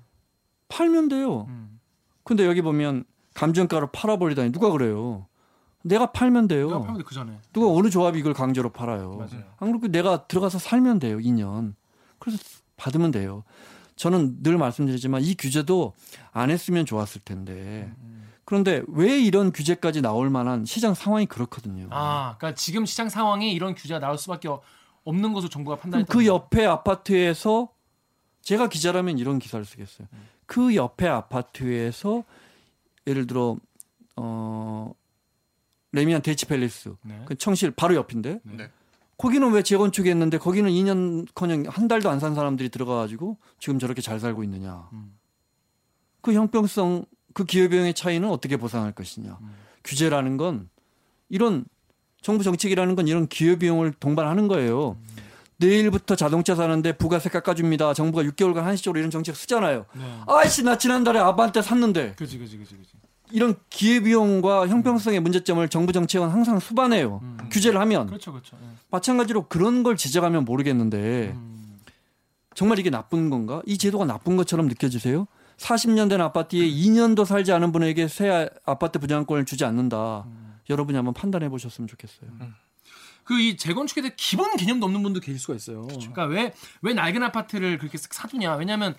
[0.68, 1.46] 팔면 돼요.
[1.48, 1.81] 음.
[2.24, 3.04] 근데 여기 보면
[3.35, 5.28] 감정가로 팔아버리다니 누가 그래요?
[5.88, 6.68] 내가 팔면 돼요.
[6.68, 7.38] 내가 팔면 돼, 그 전에.
[7.53, 9.16] 누가 어느 조합이 이걸 강제로 팔아요?
[9.16, 9.44] 맞아요.
[9.59, 11.18] 안 그렇고 내가 들어가서 살면 돼요.
[11.18, 11.74] 2년.
[12.18, 12.38] 그래서
[12.77, 13.44] 받으면 돼요.
[13.96, 15.94] 저는 늘 말씀드리지만 이 규제도
[16.31, 17.92] 안 했으면 좋았을 텐데.
[18.44, 21.88] 그런데 왜 이런 규제까지 나올 만한 시장 상황이 그렇거든요.
[21.90, 24.48] 아, 그러니까 지금 시장 상황이 이런 규제가 나올 수밖에
[25.05, 26.11] 없는 것으로 정부가 판단했다.
[26.11, 27.68] 그 옆에 아파트에서
[28.40, 30.09] 제가 기자라면 이런 기사를 쓰겠어요.
[30.46, 32.24] 그 옆에 아파트에서
[33.07, 33.57] 예를 들어
[34.16, 34.92] 어
[35.92, 37.22] 레미안 데이치 팰리스 네.
[37.24, 38.70] 그 청실 바로 옆인데 네.
[39.16, 44.44] 거기는 왜 재건축했는데 거기는 2년커녕 한 달도 안 산 사람들이 들어가가지고 지금 저렇게 잘 살고
[44.44, 44.88] 있느냐?
[44.92, 45.16] 음.
[46.20, 49.38] 그 형평성 그 기회비용의 차이는 어떻게 보상할 것이냐?
[49.40, 49.55] 음.
[49.85, 50.68] 규제라는 건
[51.29, 51.64] 이런
[52.20, 54.96] 정부 정책이라는 건 이런 기회비용을 동반하는 거예요.
[55.01, 55.16] 음.
[55.57, 57.94] 내일부터 자동차 사는데 부가세 깎아줍니다.
[57.94, 59.87] 정부가 6개월간 한시적으로 이런 정책 쓰잖아요.
[59.96, 60.20] 네.
[60.29, 62.92] 아이씨 나 지난달에 아반떼 샀는데 그지, 그지, 그지, 그지.
[63.33, 67.21] 이런 기회비용과 형평성의 문제점을 정부 정책은 항상 수반해요.
[67.23, 67.38] 음.
[67.51, 68.57] 규제를 하면 그렇죠, 그렇죠.
[68.62, 68.67] 예.
[68.91, 71.79] 마찬가지로 그런 걸 지적하면 모르겠는데 음.
[72.55, 73.62] 정말 이게 나쁜 건가?
[73.67, 75.27] 이 제도가 나쁜 것처럼 느껴지세요?
[75.59, 80.25] 40년 된 아파트에 2년도 살지 않은 분에게 새 아파트 분양권을 주지 않는다.
[80.71, 82.31] 여러분이 한번 판단해 보셨으면 좋겠어요.
[83.25, 85.87] 그 이 재건축에 대해 기본 개념도 없는 분도 계실 수가 있어요.
[85.87, 88.55] 그러니까 왜 왜 낡은 아파트를 그렇게 쓱 사두냐?
[88.57, 88.95] 왜냐하면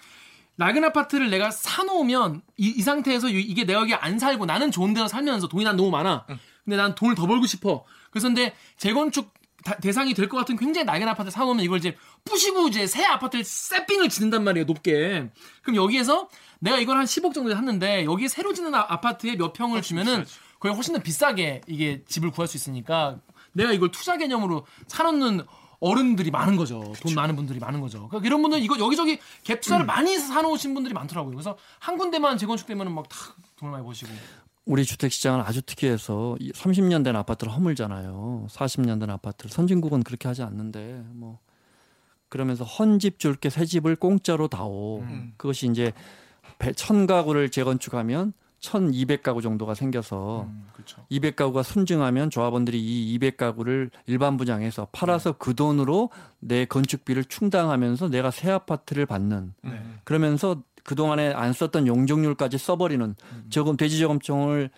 [0.60, 4.94] 낡은 아파트를 내가 사놓으면 이, 이 상태에서 이- 이게 내가 여기 안 살고 나는 좋은
[4.94, 6.26] 데서 살면서 돈이 난 너무 많아.
[6.66, 7.86] 근데 난 돈을 더 벌고 싶어.
[8.12, 11.96] 그래서 근데 재건축 다- 대상이 될 것 같은 굉장히 낡은 아파트 사놓으면 이걸 이제
[12.26, 15.30] 부시고 이제 새 아파트를 세핑을 짓는단 말이에요 높게.
[15.64, 16.28] 그럼 여기에서
[16.60, 20.26] 내가 이걸 한 10억 정도에 샀는데 여기 새로 짓는 아- 아파트에 몇 평을 주면은
[20.60, 23.18] 거의 훨씬 더 비싸게 이게 집을 구할 수 있으니까
[23.54, 25.46] 내가 이걸 투자 개념으로 사놓는
[25.80, 26.94] 어른들이 많은 거죠.
[27.02, 28.08] 돈 많은 분들이 많은 거죠.
[28.10, 31.34] 그러니까 이런 분들 이거 여기저기 갭 투자를 많이 해서 사놓으신 분들이 많더라고요.
[31.34, 33.16] 그래서 한 군데만 재건축되면은 막 다
[33.58, 34.12] 돈을 많이 버시고.
[34.66, 38.48] 우리 주택 시장은 아주 특이해서 30년 된 아파트를 허물잖아요.
[38.50, 41.40] 40년 된 아파트를 선진국은 그렇게 하지 않는데 뭐
[42.28, 45.00] 그러면서 헌집 줄게 새 집을 공짜로 다오.
[45.00, 45.34] 음.
[45.38, 45.92] 그것이 이제
[46.60, 51.06] 배- 천 가구를 재건축하면 1,200가구 정도가 생겨서 음, 그렇죠.
[51.12, 58.52] 200가구가 순증하면 조합원들이 이 200가구를 일반 분양해서 팔아서 그 돈으로 내 건축비를 충당하면서 내가 새
[58.52, 59.82] 아파트를 받는 네.
[60.04, 63.16] 그러면서 그동안에 안 썼던 용적률까지 써버리는
[63.50, 64.70] 저금 대지저금통을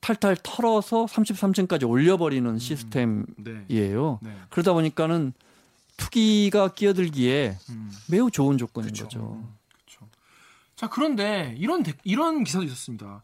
[0.00, 4.18] 탈탈 털어서 33층까지 올려버리는 시스템이에요.
[4.22, 4.36] 네.
[4.50, 5.32] 그러다 보니까 는
[5.96, 7.90] 투기가 끼어들기에 음.
[8.10, 9.04] 매우 좋은 조건인 그쵸.
[9.04, 9.44] 거죠.
[10.82, 13.22] 자 그런데 이런 데- 이런 기사도 있었습니다.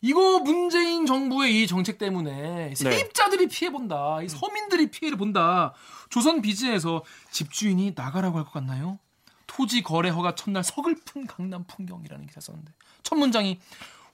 [0.00, 4.18] 이거 문재인 정부의 이 정책 때문에 세입자들이 피해 본다.
[4.24, 5.72] 이 서민들이 피해를 본다.
[6.10, 8.98] 조선 비즈에서 집주인이 나가라고 할 것 같나요?
[9.46, 12.72] 토지 거래 허가 첫날 서글픈 강남 풍경이라는 기사 썼는데
[13.04, 13.60] 첫 문장이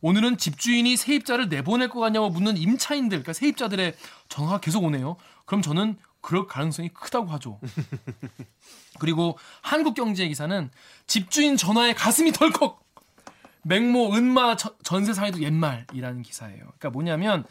[0.02, 3.94] 오늘은 집주인이 세입자를 내보낼 것 같냐고 묻는 임차인들, 그러니까 세입자들의
[4.28, 5.16] 전화가 계속 오네요.
[5.46, 7.58] 그럼 저는 그럴 가능성이 크다고 하죠.
[9.00, 10.70] 그리고 한국경제 기사는
[11.06, 12.81] 집주인 전화에 가슴이 덜컥
[13.64, 16.58] 맹모 은마 저- 전세 사이도 옛말이라는 기사예요.
[16.58, 17.44] 그러니까 뭐냐면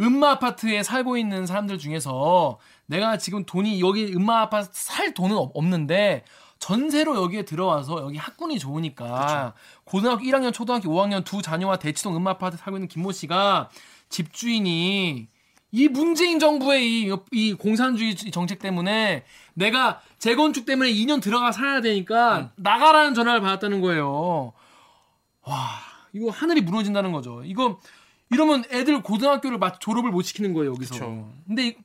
[0.00, 5.52] 음마 아파트에 살고 있는 사람들 중에서 내가 지금 돈이 여기 음마 아파트 살 돈은 없-
[5.54, 6.24] 없는데
[6.58, 12.56] 전세로 여기에 들어와서 여기 학군이 좋으니까 고등학교 1학년, 초등학교 5학년 두 자녀와 대치동 음마 아파트
[12.56, 13.68] 살고 있는 김모 씨가
[14.08, 15.28] 집주인이
[15.72, 22.50] 이 문재인 정부의 이, 이 공산주의 정책 때문에 내가 재건축 때문에 2년 들어가 살아야 되니까
[22.56, 24.52] 나가라는 전화를 받았다는 거예요.
[25.46, 25.68] 와,
[26.12, 27.42] 이거 하늘이 무너진다는 거죠.
[27.44, 27.78] 이거
[28.30, 30.94] 이러면 애들 고등학교를 마- 졸업을 못 시키는 거예요 여기서.
[30.94, 31.32] 그쵸.
[31.46, 31.76] 근데 이-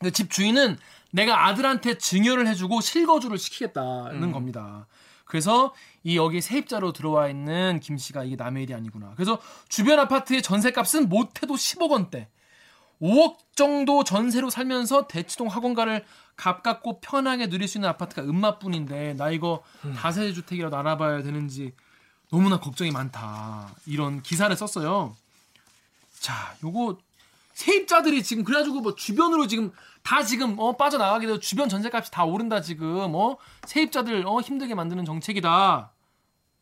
[0.00, 0.76] 그집 주인은
[1.12, 4.32] 내가 아들한테 증여를 해주고 실거주를 시키겠다는 음.
[4.32, 4.86] 겁니다.
[5.24, 9.12] 그래서 이 여기 세입자로 들어와 있는 김 씨가 이게 남의 일이 아니구나.
[9.14, 12.28] 그래서 주변 아파트의 전세값은 못해도 10억 원대.
[13.00, 16.04] 5억 정도 전세로 살면서 대치동 학원가를
[16.36, 19.62] 가깝고 편하게 누릴 수 있는 아파트가 음마뿐인데 나 이거
[19.96, 21.72] 다세대 주택이라도 알아봐야 되는지
[22.32, 23.68] 너무나 걱정이 많다.
[23.86, 25.14] 이런 기사를 썼어요.
[26.18, 26.96] 자, 요거
[27.52, 29.70] 세입자들이 지금 그래가지고 뭐 주변으로 지금
[30.02, 35.04] 다 지금 어 빠져나가게 돼서 주변 전세값이 다 오른다 지금 어 세입자들 어 힘들게 만드는
[35.04, 35.92] 정책이다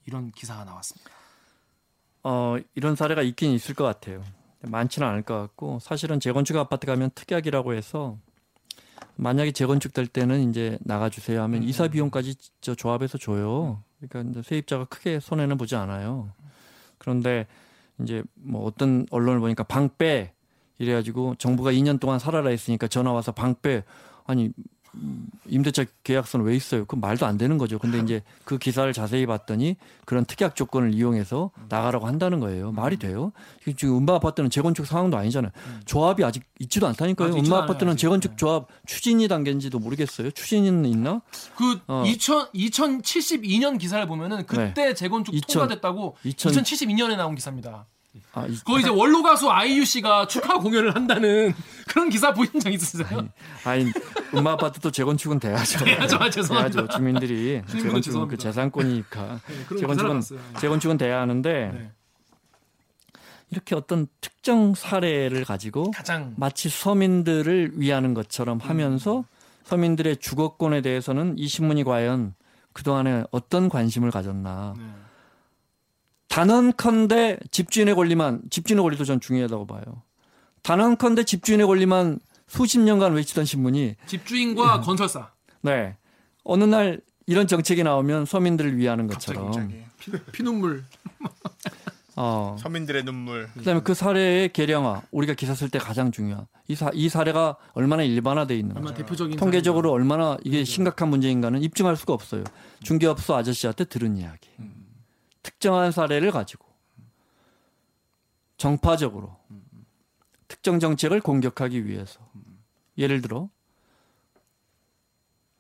[0.07, 1.09] 이런 기사가 나왔습니다.
[2.25, 4.25] 어, 이런 사례가 있긴 있을 것 같아요.
[4.63, 8.19] 많지는 않을 것 같고 사실은 재건축 아파트 가면 특약이라고 해서
[9.17, 13.83] 만약에 재건축될 때는 이제 나가주세요 하면 이사 비용까지 저 조합해서 줘요.
[14.01, 16.33] 그러니까 이제 세입자가 크게 손해는 보지 않아요.
[16.99, 17.47] 그런데
[18.03, 20.33] 이제 뭐 어떤 언론을 보니까 방 빼
[20.79, 23.83] 이래가지고 정부가 2년 동안 살아라 했으니까 전화 와서 방 빼
[24.25, 24.53] 아니 음,
[25.47, 26.85] 임대차 계약서는 왜 있어요?
[26.85, 27.79] 그 말도 안 되는 거죠.
[27.79, 32.73] 근데 이제 그 기사를 자세히 봤더니 그런 특약 조건을 이용해서 나가라고 한다는 거예요.
[32.73, 33.33] 말이 돼요?
[33.63, 35.53] 이게 지금 음바 아파트는 재건축 상황도 아니잖아요.
[35.85, 37.35] 조합이 아직 있지도 않다니까요.
[37.35, 37.97] 음바 아파트는.
[37.97, 38.37] 재건축 네.
[38.37, 40.31] 조합 추진이 단계인지도 모르겠어요.
[40.31, 41.21] 추진은 있나?
[41.57, 42.05] 그 어.
[42.07, 47.87] 2000 2072년 기사를 보면은 그때 재건축 2000 통과됐다고 2000 2072년에 나온 기사입니다.
[48.33, 51.55] 아, 이- 거기 이제 원로 가수 아이유 씨가 축하 공연을 한다는
[51.89, 53.29] 그런 기사 보신 적 있으세요?
[53.65, 53.87] 아니
[54.35, 55.83] 음바 아파트도 재건축은 돼야죠.
[55.85, 56.17] 돼야죠.
[56.19, 56.77] 아, 죄송합니다.
[56.83, 56.97] 돼야죠.
[56.97, 58.43] 주민들이 재건축은 그 죄송합니다.
[58.43, 60.21] 재산권이니까 네, 재건축은.
[60.61, 61.91] 재건축은 돼야 하는데 네.
[63.51, 69.25] 이렇게 어떤 특정 사례를 가지고 가장 마치 서민들을 위하는 것처럼 하면서
[69.65, 72.35] 서민들의 주거권에 대해서는 이 신문이 과연
[72.73, 74.75] 그 동안에 어떤 관심을 가졌나.
[74.79, 74.85] 네.
[76.31, 79.83] 단언컨대 집주인의 권리만 집주인의 권리도 전 중요하다고 봐요.
[80.63, 84.85] 단언컨대 집주인의 권리만 수십 년간 외치던 신문이 집주인과 예.
[84.85, 85.33] 건설사.
[85.61, 85.97] 네.
[86.45, 89.47] 어느 날 이런 정책이 나오면 서민들을 위하는 것처럼.
[89.47, 89.83] 갑자기.
[89.99, 90.85] 피, 피눈물.
[92.15, 92.57] 어.
[92.61, 93.49] 서민들의 눈물.
[93.55, 96.47] 그다음에 그 사례의 계량화 우리가 기사 쓸 때 가장 중요한.
[96.69, 101.97] 이, 사, 이 사례가 얼마나 일반화돼 있는가 얼마나 대표적인 통계적으로 얼마나 이게 심각한 문제인가는 입증할
[101.97, 102.45] 수가 없어요.
[102.85, 104.49] 중개업소 아저씨한테 들은 이야기.
[105.43, 106.67] 특정한 사례를 가지고
[108.57, 109.39] 정파적으로
[110.49, 112.21] 특정 정책을 공격하기 위해서
[112.99, 113.49] 예를 들어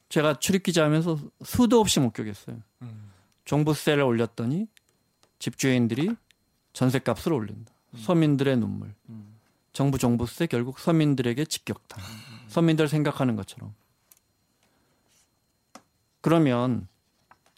[0.09, 2.61] 제가 출입 기자하면서 수도 없이 목격했어요.
[3.45, 4.67] 종부세를 올렸더니
[5.39, 6.11] 집주인들이
[6.73, 7.73] 전세값을 올린다.
[7.97, 8.95] 서민들의 눈물.
[9.73, 12.03] 정부 종부세 결국 서민들에게 직격탄.
[12.49, 13.75] 서민들 생각하는 것처럼.
[16.21, 16.89] 그러면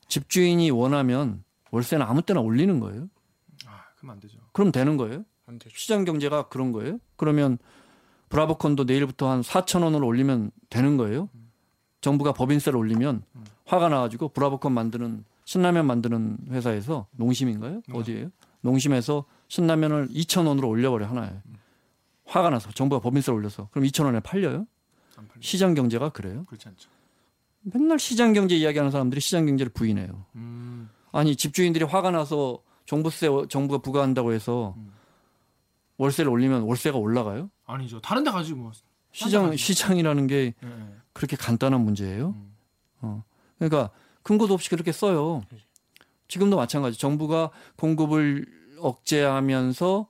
[0.08, 1.41] 집주인이 원하면
[1.72, 3.08] 월세는 아무 때나 올리는 거예요.
[3.66, 4.38] 아, 그러면 안 되죠.
[4.52, 5.24] 그럼 되는 거예요.
[5.46, 5.76] 안 되죠.
[5.76, 6.98] 시장 경제가 그런 거예요.
[7.16, 7.58] 그러면
[8.28, 11.28] 브라보콘도 내일부터 한 4천 원으로 올리면 되는 거예요.
[12.00, 13.22] 정부가 법인세를 올리면
[13.66, 17.82] 화가 나가지고 브라보콘 만드는 신라면 만드는 회사에서 농심인가요?
[17.92, 18.30] 어디예요?
[18.61, 21.30] 농심에서 신라면을 2천 원으로 올려버려 하나에.
[22.26, 24.66] 화가 나서 정부가 법인세를 올려서 그럼 2천 원에 팔려요?
[25.40, 26.44] 시장 경제가 그래요?
[26.46, 26.88] 그렇지 않죠.
[27.62, 30.24] 맨날 시장 경제 이야기하는 사람들이 시장 경제를 부인해요.
[30.37, 34.75] 음, 아니 집주인들이 화가 나서 종부세 정부가 부과한다고 해서
[35.98, 37.51] 월세를 올리면 월세가 올라가요?
[37.66, 38.01] 아니죠.
[38.01, 38.72] 다른 데 가지고 뭐.
[39.12, 39.59] 시장 가지.
[39.59, 40.94] 시장이라는 게 예, 예.
[41.12, 42.31] 그렇게 간단한 문제예요.
[42.31, 42.57] 음.
[43.03, 43.25] 어.
[43.59, 43.90] 그러니까
[44.22, 45.42] 근거도 없이 그렇게 써요.
[46.29, 46.98] 지금도 마찬가지.
[46.98, 48.46] 정부가 공급을
[48.79, 50.09] 억제하면서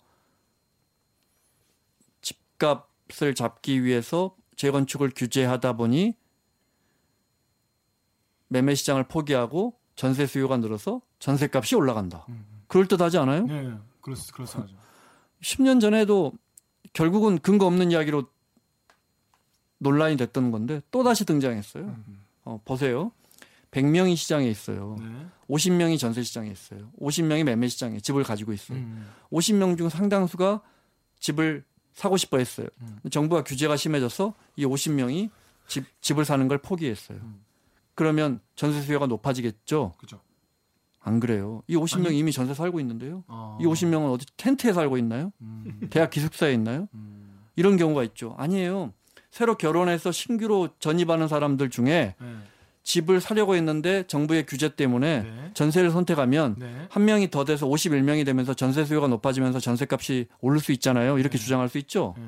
[2.21, 6.15] 집값을 잡기 위해서 재건축을 규제하다 보니
[8.49, 12.27] 매매 시장을 포기하고 전세 수요가 늘어서 전세 값이 올라간다.
[12.67, 13.47] 그럴 듯하지 않아요?
[13.47, 14.73] 네, 그렇 그렇습니다.
[15.43, 16.33] 10년 전에도
[16.93, 18.25] 결국은 근거 없는 이야기로
[19.79, 21.97] 논란이 됐던 건데 또 다시 등장했어요.
[22.45, 23.13] 어, 보세요.
[23.73, 24.97] 100명이 시장에 있어요.
[25.01, 25.27] 네.
[25.49, 26.91] 50명이 전세 시장에 있어요.
[27.01, 28.79] 50명이 매매 시장에 집을 가지고 있어요.
[28.79, 29.09] 음.
[29.33, 30.61] 50명 중 상당수가
[31.19, 32.69] 집을 사고 싶어 했어요.
[32.83, 32.99] 음.
[33.11, 35.31] 정부가 규제가 심해져서 이 50명이
[35.67, 37.19] 집, 집을 사는 걸 포기했어요.
[37.19, 37.45] 음.
[37.95, 39.93] 그러면 전세 수요가 높아지겠죠?
[39.99, 40.21] 그죠.
[41.01, 41.63] 안 그래요.
[41.67, 42.19] 이 50명 아니.
[42.19, 43.25] 이미 전세 살고 있는데요.
[43.27, 43.59] 어.
[43.61, 45.33] 이 50명은 어디 텐트에 살고 있나요?
[45.41, 45.89] 음.
[45.91, 46.89] 대학 기숙사에 있나요?
[46.95, 47.41] 음.
[47.57, 48.35] 이런 경우가 있죠.
[48.39, 48.93] 아니에요.
[49.31, 52.37] 새로 결혼해서 신규로 전입하는 사람들 중에 네.
[52.85, 55.51] 집을 사려고 했는데 정부의 규제 때문에 네.
[55.55, 56.87] 전세를 선택하면 네.
[56.91, 61.19] 한 명이 더 돼서 51명이 되면서 전세 수요가 높아지면서 전세값이 오를 수 있잖아요.
[61.19, 62.15] 이렇게 주장할 수 있죠.
[62.19, 62.25] 네.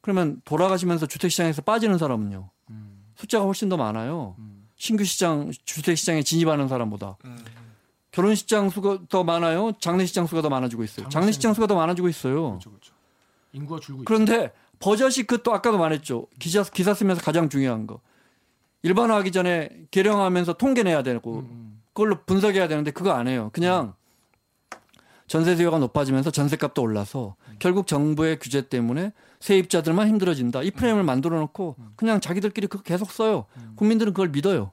[0.00, 2.50] 그러면 돌아가시면서 주택시장에서 빠지는 사람은요.
[2.70, 3.04] 음.
[3.16, 4.36] 숫자가 훨씬 더 많아요.
[4.38, 4.57] 음.
[4.78, 7.36] 신규 시장 주택 시장에 진입하는 사람보다 음.
[8.12, 9.72] 결혼시장 수가 더 많아요.
[9.80, 11.08] 장례시장 수가 더 많아지고 있어요.
[11.08, 12.50] 장례시장 수가 더 많아지고 있어요.
[12.50, 12.92] 그렇죠, 그렇죠.
[13.52, 14.04] 인구가 줄고 있죠.
[14.06, 16.26] 그런데 버젓이 그또 아까도 말했죠.
[16.38, 18.00] 기사 기사 쓰면서 가장 중요한 거
[18.82, 21.82] 일반화하기 전에 계량하면서 통계 내야 되고 음.
[21.92, 23.50] 그걸로 분석해야 되는데 그거 안 해요.
[23.52, 23.94] 그냥
[25.28, 30.62] 전세 수요가 높아지면서 전세값도 올라서 결국 정부의 규제 때문에 세입자들만 힘들어진다.
[30.62, 33.46] 이 프레임을 만들어 놓고 그냥 자기들끼리 그거 계속 써요.
[33.76, 34.72] 국민들은 그걸 믿어요.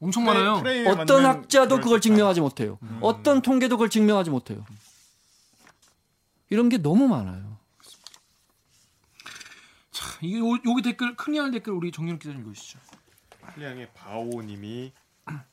[0.00, 0.62] 엄청 많아요.
[0.88, 2.00] 어떤 학자도 그걸.
[2.00, 2.78] 증명하지 못해요.
[3.00, 4.64] 어떤 통계도 그걸 증명하지 못해요.
[6.50, 7.58] 이런 게 너무 많아요.
[9.90, 12.78] 자, 이게 요, 여기 댓글 클리앙 댓글 우리 정윤 기자님 읽으시죠.
[13.54, 14.92] 클리앙의 바오님이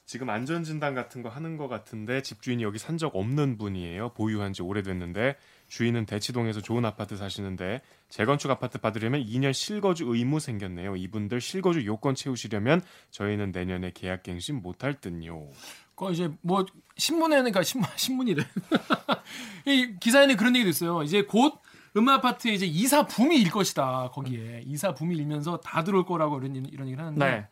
[0.06, 4.10] 지금 안전진단 같은 거 하는 것 같은데 집주인이 여기 산 적 없는 분이에요.
[4.14, 5.36] 보유한 지 오래됐는데
[5.68, 10.96] 주인은 대치동에서 좋은 아파트 사시는데 재건축 아파트 받으려면 2년 실거주 의무 생겼네요.
[10.96, 15.50] 이분들 실거주 요건 채우시려면 저희는 내년에 계약갱신 못할 듯요.
[15.96, 16.66] 그 이제 뭐
[16.98, 18.44] 신문에는 그러니까 신문 신문이래.
[19.66, 21.04] 이 기사에는 그런 얘기도 있어요.
[21.04, 21.60] 이제 곧
[21.98, 24.10] 음악 아파트에 이제 이사 붐이 일 것이다.
[24.14, 27.48] 거기에 이사 붐이 일면서 다 들어올 거라고 이런 이런 얘기를 하는데 네.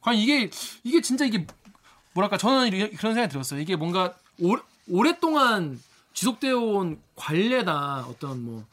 [0.00, 0.50] 과연 이게
[0.84, 1.46] 이게 진짜 이게
[2.14, 3.60] 뭐랄까 저는 이런- 그런 생각이 들었어요.
[3.60, 4.56] 이게 뭔가 오,
[4.90, 5.80] 오랫동안
[6.14, 8.64] 지속되어 온 관례나 어떤 뭐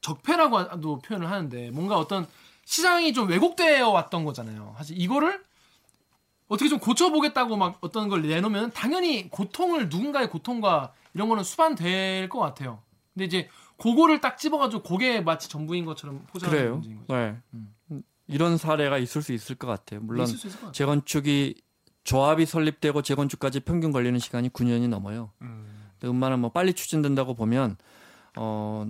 [0.00, 2.26] 적폐라고도 표현을 하는데 뭔가 어떤
[2.64, 4.74] 시장이 좀 왜곡되어 왔던 거잖아요.
[4.78, 5.42] 사실 이거를
[6.48, 12.38] 어떻게 좀 고쳐보겠다고 막 어떤 걸 내놓으면 당연히 고통을 누군가의 고통과 이런 거는 수반될 것
[12.38, 12.82] 같아요.
[13.12, 13.48] 근데 이제
[13.78, 16.70] 그거를 딱 집어가지고 그게 마치 전부인 것처럼 포장하는.
[16.72, 17.14] 문제인 거죠.
[17.14, 17.36] 네.
[18.26, 20.00] 이런 사례가 있을 수 있을 것 같아요.
[20.00, 20.72] 물론 것 같아요.
[20.72, 21.54] 재건축이
[22.04, 25.30] 조합이 설립되고 재건축까지 평균 걸리는 시간이 9년이 넘어요.
[25.42, 25.88] 음.
[25.98, 27.76] 근데 음마는 뭐 빨리 추진된다고 보면
[28.36, 28.86] 어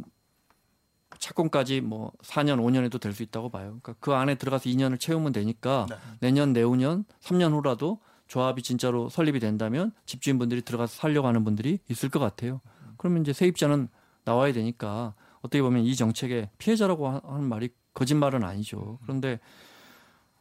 [1.18, 3.78] 착공까지 뭐 4년, 5년에도 될 수 있다고 봐요.
[3.82, 5.96] 그러니까 그 안에 들어가서 2년을 채우면 되니까 네.
[6.20, 12.18] 내년, 내후년, 3년 후라도 조합이 진짜로 설립이 된다면 집주인분들이 들어가서 살려고 하는 분들이 있을 것
[12.18, 12.60] 같아요.
[12.96, 13.88] 그러면 이제 세입자는
[14.24, 18.98] 나와야 되니까 어떻게 보면 이 정책의 피해자라고 하- 하는 말이 거짓말은 아니죠.
[19.02, 19.38] 그런데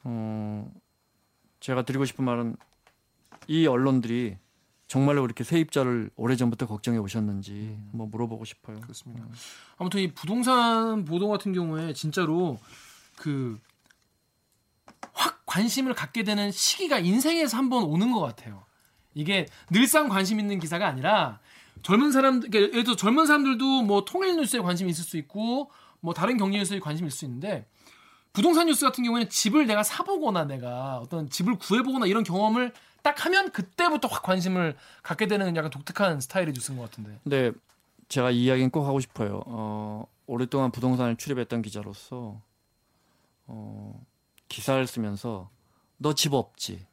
[0.04, 0.72] 어
[1.63, 2.56] 제가 드리고 싶은 말은
[3.47, 4.38] 이 언론들이
[4.88, 8.80] 정말로 그렇게 세입자를 오래전부터 걱정해 오셨는지 뭐 물어보고 싶어요.
[8.82, 9.26] 그렇습니다.
[9.78, 12.60] 아무튼 이 부동산 보도 같은 경우에 진짜로
[13.15, 13.60] 그
[15.13, 18.65] 확 관심을 갖게 되는 시기가 인생에서 한번 오는 것 같아요.
[19.13, 21.39] 이게 늘상 관심 있는 기사가 아니라
[21.84, 26.13] 젊은 사람들, 그러니까 예를 들어 젊은 사람들도 뭐 통일 뉴스에 관심이 있을 수 있고 뭐
[26.13, 27.67] 다른 경제 뉴스에 관심이 있을 수 있는데
[28.34, 33.52] 부동산 뉴스 같은 경우에는 집을 내가 사보거나 내가 어떤 집을 구해보거나 이런 경험을 딱 하면
[33.52, 37.19] 그때부터 확 관심을 갖게 되는 약간 독특한 스타일의 뉴스인 것 같은데.
[37.24, 37.52] 근데
[38.08, 39.43] 제가 이 이야기는 꼭 하고 싶어요.
[39.46, 42.41] 어, 오랫동안 부동산을 출입했던 기자로서
[43.46, 44.04] 어,
[44.48, 45.50] 기사를 쓰면서
[45.98, 46.86] 너 집 없지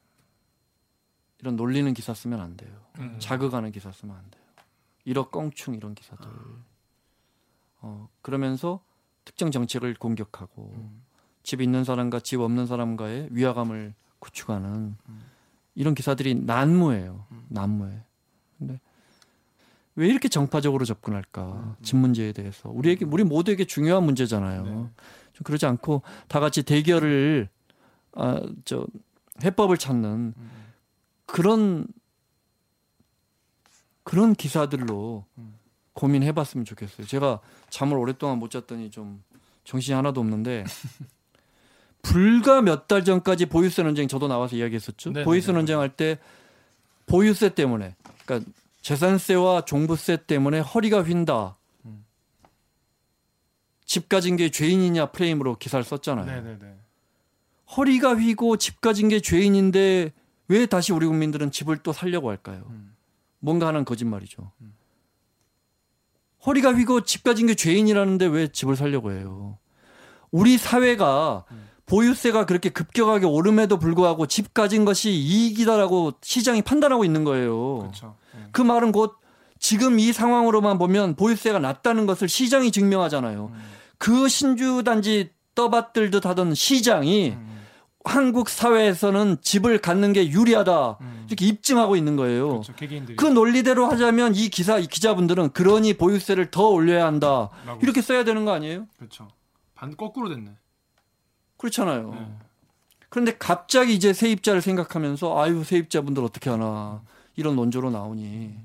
[1.39, 2.71] 이런 놀리는 기사 쓰면 안 돼요.
[2.99, 3.17] 음.
[3.19, 4.43] 자극하는 기사 쓰면 안 돼요.
[5.07, 6.27] 1억 껑충 이런 기사들.
[7.81, 8.83] 어, 그러면서
[9.25, 10.91] 특정 정책을 공격하고
[11.43, 14.95] 집 있는 사람과 집 없는 사람과의 위화감을 구축하는
[15.75, 17.25] 이런 기사들이 난무해요.
[17.49, 18.03] 난무해.
[18.57, 18.79] 근데
[19.95, 21.75] 왜 이렇게 정파적으로 접근할까?
[21.81, 24.63] 집 문제에 대해서 우리에게 우리 모두에게 중요한 문제잖아요.
[25.33, 27.49] 좀 그러지 않고 다 같이 대결을
[28.13, 28.85] 아, 저
[29.43, 30.33] 해법을 찾는
[31.25, 31.87] 그런
[34.03, 35.25] 그런 기사들로
[35.93, 37.07] 고민해봤으면 좋겠어요.
[37.07, 39.23] 제가 잠을 오랫동안 못 잤더니 좀
[39.63, 40.63] 정신이 하나도 없는데
[42.01, 45.09] 불과 몇 달 전까지 보유세 논쟁 저도 나와서 이야기했었죠.
[45.11, 45.25] 네네네.
[45.25, 46.17] 보유세 논쟁할 때
[47.05, 51.55] 보유세 때문에 그러니까 재산세와 종부세 때문에 허리가 휜다.
[53.85, 56.25] 집 가진 게 죄인이냐 프레임으로 기사를 썼잖아요.
[56.25, 56.75] 네네네.
[57.77, 60.13] 허리가 휘고 집 가진 게 죄인인데
[60.47, 62.65] 왜 다시 우리 국민들은 집을 또 살려고 할까요?
[62.69, 62.95] 음.
[63.39, 64.51] 뭔가 하는 거짓말이죠.
[66.45, 69.57] 허리가 휘고 집 가진 게 죄인이라는데 왜 집을 살려고 해요?
[70.31, 71.45] 우리 사회가
[71.91, 77.79] 보유세가 그렇게 급격하게 오름에도 불구하고 집 가진 것이 이익이다라고 시장이 판단하고 있는 거예요.
[77.79, 78.15] 그렇죠.
[78.33, 78.47] 네.
[78.53, 79.17] 그 말은 곧
[79.59, 83.51] 지금 이 상황으로만 보면 보유세가 낮다는 것을 시장이 증명하잖아요.
[83.97, 87.35] 그 신주단지 떠받들듯 하던 시장이
[88.05, 91.25] 한국 사회에서는 집을 갖는 게 유리하다 음.
[91.27, 92.61] 이렇게 입증하고 있는 거예요.
[92.61, 92.73] 그렇죠.
[93.17, 97.49] 그 논리대로 하자면 이 기사 이 기자분들은 그러니 보유세를 더 올려야 한다.
[97.81, 98.87] 이렇게 써야 되는 거 아니에요?
[98.97, 99.27] 그렇죠.
[99.75, 100.51] 반 거꾸로 됐네.
[101.61, 102.11] 그렇잖아요.
[102.13, 102.35] 네.
[103.09, 107.01] 그런데 갑자기 이제 세입자를 생각하면서 아유 세입자분들 어떻게 하나
[107.35, 108.55] 이런 논조로 나오니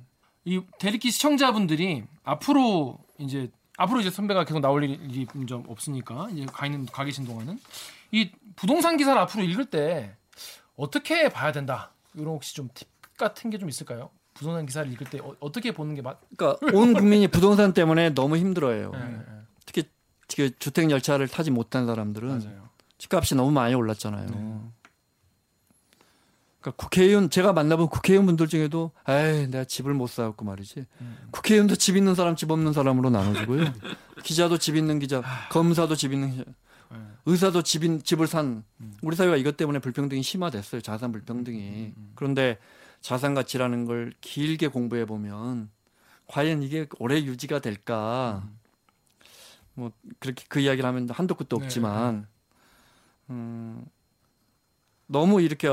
[0.44, 6.64] 이 대리기 시청자분들이 앞으로 이제 앞으로 이제 선배가 계속 나올 일이 좀 없으니까 이제 가
[6.66, 7.58] 있는 가 계신 동안은
[8.12, 10.16] 이 부동산 기사를 앞으로 읽을 때
[10.76, 11.90] 어떻게 봐야 된다.
[12.14, 12.88] 이런 혹시 좀 팁
[13.18, 14.10] 같은 게 좀 있을까요?
[14.34, 16.18] 부동산 기사를 읽을 때 어, 떻게 보는 게 맞?
[16.36, 18.90] 그러니까 온 국민이 부동산 때문에 너무 힘들어요.
[18.92, 19.22] 네, 네,
[19.66, 19.84] 특히
[20.36, 22.65] 그 주택 열차를 타지 못한 사람들은 맞아요.
[22.98, 24.72] 집값이 너무 많이 올랐잖아요.
[26.60, 30.86] 그러니까 국회의원 제가 만나본 국회의원분들 중에도 에이 내가 집을 못 사갖고 말이지.
[31.30, 33.72] 국회의원도 집 있는 사람 집 없는 사람으로 나눠주고요.
[34.24, 36.44] 기자도 집 있는 기자, 검사도 집 있는 기자,
[36.90, 36.98] 네.
[37.26, 38.64] 의사도 집 인, 집을 산
[39.02, 40.80] 우리 사회가 이것 때문에 불평등이 심화됐어요.
[40.80, 41.94] 자산 불평등이.
[42.14, 42.58] 그런데
[43.00, 45.70] 자산 가치라는 걸 길게 공부해 보면
[46.28, 48.48] 과연 이게 오래 유지가 될까?
[49.74, 52.26] 뭐 그렇게 그 이야기를 하면 한도 끝도 네, 없지만
[53.30, 53.84] 음,
[55.06, 55.68] 너무 이렇게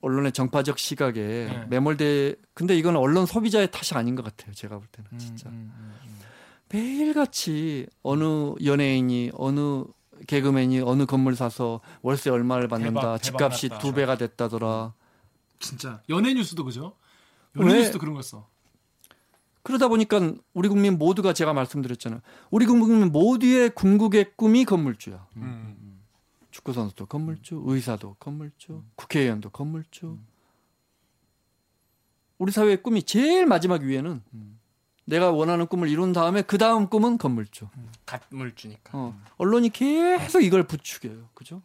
[0.00, 1.66] 언론의 정파적 시각에 네.
[1.68, 4.52] 매몰돼 근데 이건 언론 소비자의 탓이 아닌 것 같아요.
[4.54, 5.48] 제가 볼 때는 진짜.
[5.48, 6.18] 음, 음, 음.
[6.72, 9.84] 매일같이 어느 연예인이 어느
[10.26, 13.00] 개그맨이 어느 건물 사서 월세 얼마를 받는다.
[13.00, 13.80] 대박, 대박 집값이 났다.
[13.80, 14.94] 두 배가 됐다더라.
[15.58, 16.96] 진짜 연예 뉴스도 그죠?
[17.58, 17.78] 연예 왜?
[17.80, 18.48] 뉴스도 그런 거 써.
[19.62, 22.20] 그러다 보니까 우리 국민 모두가 제가 말씀드렸잖아요.
[22.50, 25.26] 우리 국민 모두의 궁극의 꿈이 건물주야.
[25.36, 25.76] 음.
[26.70, 30.18] 축구 선수도 건물주, 의사도 건물주, 국회의원도 건물주.
[32.38, 34.22] 우리 사회의 꿈이 제일 마지막 위에는
[35.04, 37.68] 내가 원하는 꿈을 이룬 다음에 그 다음 꿈은 건물주.
[38.06, 38.96] 갓물주니까.
[38.96, 41.28] 어, 언론이 계속 이걸 부추겨요.
[41.34, 41.60] 그죠?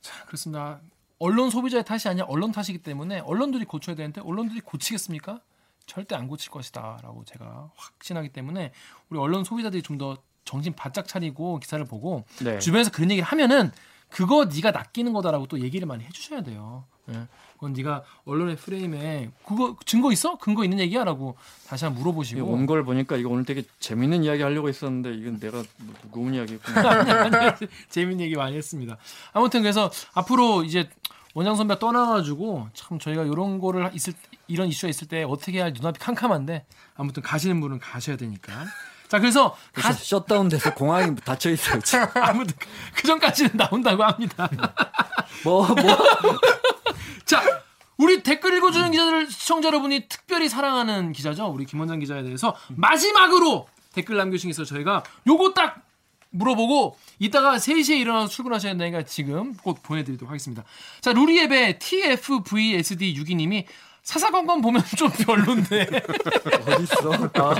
[0.00, 0.80] 자, 그렇습니다.
[1.18, 5.40] 언론 소비자의 탓이 아니라 언론 탓이기 때문에 언론들이 고쳐야 되는데 언론들이 고치겠습니까?
[5.86, 8.72] 절대 안 고칠 것이다라고 제가 확신하기 때문에
[9.08, 12.58] 우리 언론 소비자들이 좀 더 정신 바짝 차리고 기사를 보고 네.
[12.58, 13.70] 주변에서 그런 얘기를 하면은
[14.08, 16.84] 그거 네가 낚이는 거다라고 또 얘기를 많이 해주셔야 돼요.
[17.10, 17.26] 예.
[17.54, 20.38] 그건 네가 언론의 프레임에 그거 증거 있어?
[20.38, 21.36] 근거 있는 얘기야라고
[21.68, 25.62] 다시 한번 물어보시고 온 걸 보니까 이거 오늘 되게 재밌는 이야기 하려고 했었는데 이건 내가
[25.78, 26.90] 뭐 무거운 이야기구나.
[26.90, 27.52] 아니,
[27.90, 28.96] 재밌는 얘기 많이 했습니다.
[29.32, 30.88] 아무튼 그래서 앞으로 이제
[31.34, 34.14] 원장 선배 떠나가지고 참 저희가 이런 거를 있을
[34.48, 36.64] 이런 이슈가 있을 때 어떻게 할 눈앞이 캄캄한데
[36.96, 38.64] 아무튼 가시는 분은 가셔야 되니까.
[39.10, 41.80] 자 그래서 가, 셧다운돼서 공항이 닫혀 있어요.
[42.14, 42.54] 아무튼
[42.94, 44.48] 그 전까지는 나온다고 합니다.
[45.42, 45.74] 뭐 뭐.
[47.26, 47.42] 자
[47.96, 51.48] 우리 댓글 읽어주는 기자들 시청자 여러분이 특별히 사랑하는 기자죠.
[51.48, 55.82] 우리 김원장 기자에 대해서 마지막으로 댓글 남겨주신 게 있어서 저희가 요거 딱
[56.30, 60.62] 물어보고 이따가 3시에 일어나서 출근하셔야 되니까 지금 꼭 보내드리도록 하겠습니다.
[61.00, 63.64] 자 루리앱의 TFVSD62님이
[64.02, 65.86] 사사건건 보면 좀 별론데.
[66.66, 67.12] 어디 있어?
[67.34, 67.54] 아,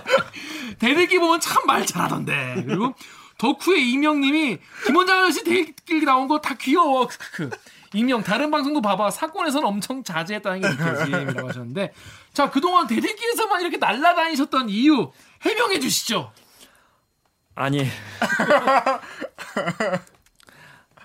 [0.79, 2.65] 대들기 보면 참 말 잘하던데.
[2.67, 2.95] 그리고
[3.39, 7.07] 덕후의 이명님이 김원장 아저씨 대들기 나온 거 다 귀여워.
[7.07, 7.51] 크크크.
[7.95, 9.11] 이명 다른 방송도 봐봐.
[9.11, 11.93] 사건에서는 엄청 자제했다는 게 느껴짐이라고 하셨는데.
[12.33, 15.11] 자 그동안 대들기에서만 이렇게 날라다니셨던 이유
[15.43, 16.33] 해명해 주시죠.
[17.55, 17.85] 아니.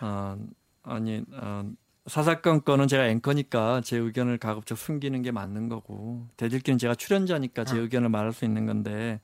[0.01, 0.35] 어,
[0.83, 1.63] 아니 어,
[2.07, 7.77] 사사건 건은 제가 앵커니까 제 의견을 가급적 숨기는 게 맞는 거고 대들기는 제가 출연자니까 제
[7.77, 9.19] 의견을 말할 수 있는 건데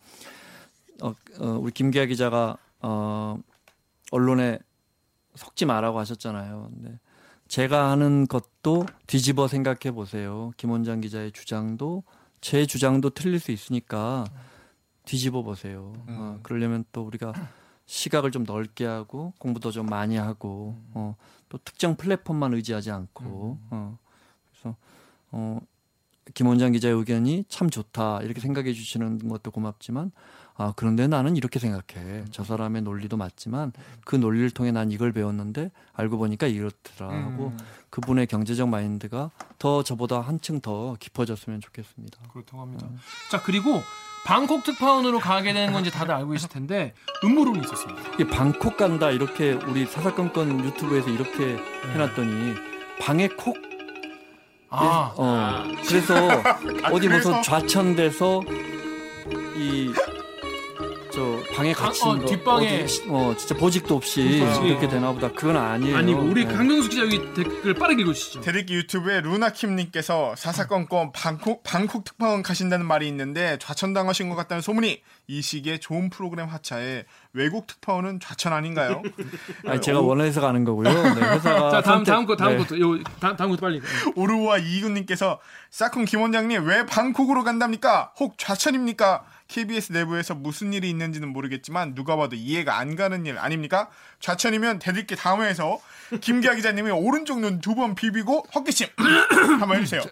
[1.01, 3.37] 어, 어, 우리 김기아 기자가 어,
[4.11, 4.57] 언론에
[5.35, 6.71] 속지 마라고 하셨잖아요.
[6.73, 6.99] 근데
[7.47, 10.51] 제가 하는 것도 뒤집어 생각해 보세요.
[10.57, 12.03] 김 원장 기자의 주장도
[12.39, 14.25] 제 주장도 틀릴 수 있으니까
[15.05, 15.93] 뒤집어 보세요.
[16.07, 17.33] 어, 그러려면 또 우리가
[17.85, 21.15] 시각을 좀 넓게 하고 공부도 좀 많이 하고 어,
[21.51, 23.97] 또 특정 플랫폼만 의지하지 않고 어,
[24.49, 24.77] 그래서
[25.31, 25.59] 어,
[26.33, 30.13] 김 원장 기자의 의견이 참 좋다 이렇게 생각해 주시는 것도 고맙지만
[30.55, 32.23] 아 그런데 나는 이렇게 생각해.
[32.31, 33.73] 저 사람의 논리도 맞지만
[34.05, 37.51] 그 논리를 통해 난 이걸 배웠는데 알고 보니까 이렇더라 하고
[37.89, 39.31] 그분의 경제적 마인드가
[39.61, 42.17] 더 저보다 한층 더 깊어졌으면 좋겠습니다.
[42.33, 42.87] 그렇다고 합니다.
[43.29, 43.83] 자 그리고
[44.25, 48.01] 방콕 특파원으로 가게 되는 건 이제 다들 알고 계실 텐데 음모론이 있었습니다.
[48.15, 51.59] 이게 방콕 간다 이렇게 우리 사사건건 유튜브에서 이렇게
[51.93, 52.55] 해놨더니
[52.99, 53.55] 방에 콕.
[54.71, 55.13] 아.
[55.15, 56.15] 어, 그래서
[56.91, 58.41] 어디 무슨 좌천돼서
[59.55, 60.10] 이저
[61.55, 62.83] 방에 방- 갇힌 어, 거 뒷방에.
[62.83, 64.61] 어디, 어 진짜 보직도 없이 그렇지.
[64.67, 65.31] 이렇게 되나 보다.
[65.31, 65.97] 그건 아니에요.
[65.97, 66.53] 아니고 우리 네.
[66.53, 68.41] 강병수 기자 여기 댓글 빠르게 읽어주시죠.
[68.41, 75.41] 대리기 유튜브에 루나킴님께서 사사건건 방콕, 방콕 특파원 가신다는 말이 있는데 좌천당하신 것 같다는 소문이 이
[75.41, 79.01] 시기에 좋은 프로그램 하차에 외국 특파원은 좌천 아닌가요?
[79.67, 80.89] 아니, 제가 원해서 가는 거고요.
[80.91, 82.57] 네, 회사가 자 다음 선택- 다음 거 다음 네.
[82.57, 83.81] 것도 요 다음 다음 것도 빨리.
[84.15, 85.39] 오르와 이군님께서
[85.71, 88.13] 사쿤 김 원장님 왜 방콕으로 간답니까?
[88.19, 89.23] 혹 좌천입니까?
[89.51, 93.89] KBS 내부에서 무슨 일이 있는지는 모르겠지만 누가 봐도 이해가 안 가는 일 아닙니까?
[94.21, 95.81] 좌천이면 대들기 다음 회에서
[96.21, 98.87] 김기아 기자님이 오른쪽 눈 두 번 비비고 헛기침
[99.59, 100.03] 한번 해주세요.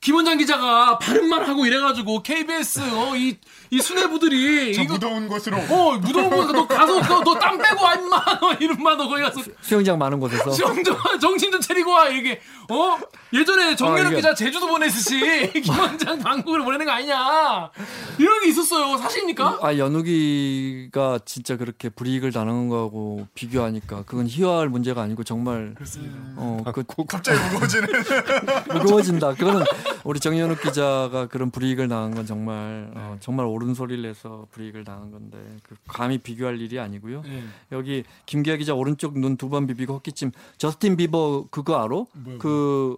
[0.00, 3.36] 김원장 기자가 바른말 하고 이래가지고 KBS 어, 이,
[3.68, 5.58] 이 수뇌부들이 저 이거 무더운 곳으로.
[5.58, 8.24] 어 무더운 거너 가서 너땀 빼고 와 임마.
[8.40, 9.42] 너 이름만 너 거기 가서.
[9.60, 10.50] 수영장 많은 곳에서.
[10.52, 12.40] 정정 정신 좀 차리고 와 이게.
[12.70, 12.98] 어?
[13.34, 17.70] 예전에 정면욱 아, 이게- 기자 제주도 보냈듯이 김원장 방콕으로 보내는 거 아니냐.
[18.18, 18.96] 이런 게 있었어요.
[18.96, 19.58] 사실입니까?
[19.60, 25.74] 아 연욱이가 진짜 그렇게 불이익을 당하는 거하고 비교하니까 그건 희화할 문제가 아니고 정말
[26.36, 27.88] 어그 갑자기 무거워지는
[28.72, 29.34] 무거워진다.
[29.34, 29.64] 그거는
[30.04, 35.10] 우리 정연욱 기자가 그런 불이익을 당한 건 정말 어, 정말 옳은 소리를 내서 불이익을 당한
[35.10, 37.22] 건데 그 감히 비교할 일이 아니고요.
[37.22, 37.42] 네.
[37.72, 42.04] 여기 김기아 기자 오른쪽 눈 두 번 비비고 헛기침 저스틴 비버 그거 알아?
[42.38, 42.96] 그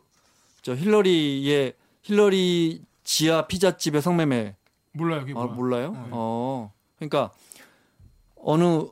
[0.62, 4.54] 저 힐러리의 힐러리 지하 피자집의 성매매
[4.92, 5.92] 몰라요 아, 몰라요?
[6.12, 6.72] 어.
[6.98, 7.32] 그러니까
[8.36, 8.86] 어느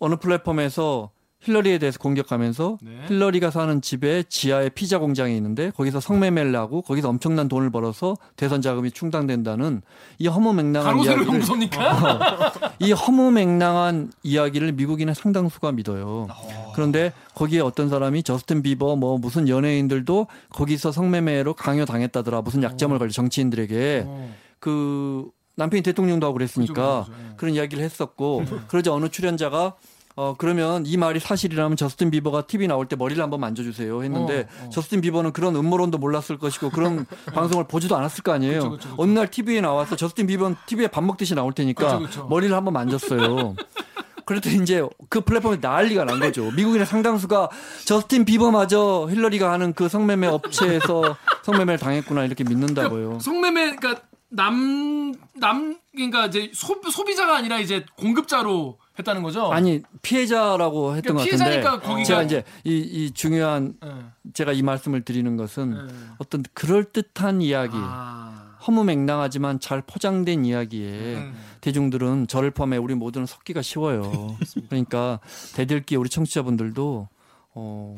[0.00, 1.10] 어느 플랫폼에서
[1.40, 2.90] 힐러리에 대해서 공격하면서 네.
[3.08, 8.62] 힐러리가 사는 집에 지하에 피자 공장이 있는데 거기서 성매매를 하고 거기서 엄청난 돈을 벌어서 대선
[8.62, 9.82] 자금이 충당된다는
[10.18, 12.52] 이 허무맹랑한 이야기를 용서입니까?
[12.80, 16.26] 이 허무맹랑한 이야기를 미국인의 상당수가 믿어요.
[16.74, 22.42] 그런데 거기에 어떤 사람이 저스틴 비버 뭐 무슨 연예인들도 거기서 성매매로 강요당했다더라.
[22.42, 24.34] 무슨 약점을 걸려 정치인들에게 어.
[24.58, 27.36] 그 남편이 대통령도 하고 그랬으니까 그죠, 그죠, 그죠.
[27.36, 29.74] 그런 이야기를 했었고 그러자 어느 출연자가
[30.18, 34.66] 어 그러면 이 말이 사실이라면 저스틴 비버가 TV 나올 때 머리를 한번 만져주세요 했는데 어,
[34.66, 34.70] 어.
[34.70, 37.04] 저스틴 비버는 그런 음모론도 몰랐을 것이고 그런
[37.34, 38.60] 방송을 보지도 않았을 거 아니에요.
[38.60, 38.94] 그쵸, 그쵸, 그쵸.
[38.98, 42.00] 어느 날 TV에 나와서 저스틴 비버는 TV에 밥 먹듯이 나올 테니까.
[42.30, 43.54] 머리를 한번 만졌어요.
[44.24, 46.50] 그랬더니 이제 그 플랫폼에 난리가 난 거죠.
[46.50, 47.50] 미국인의 상당수가
[47.84, 53.20] 저스틴 비버마저 힐러리가 하는 그 성매매 업체에서 성매매를 당했구나 이렇게 믿는다고요.
[53.20, 54.96] 성매매 그러니까 남
[55.38, 59.52] 남 그러니까 이제 소, 소비자가 아니라 이제 공급자로 했다는 거죠.
[59.52, 63.90] 아니 피해자라고 했던 그러니까 것 같은데 거기가- 제가 이제 이, 이 중요한 예.
[64.32, 65.94] 제가 이 말씀을 드리는 것은 예.
[66.18, 68.56] 어떤 그럴 듯한 이야기 아.
[68.66, 71.34] 허무맹랑하지만 잘 포장된 이야기에 음.
[71.60, 74.36] 대중들은 저를 포함해 우리 모두는 섞기가 쉬워요.
[74.68, 75.20] 그러니까
[75.54, 77.08] 대들기 우리 청취자분들도
[77.54, 77.96] 어,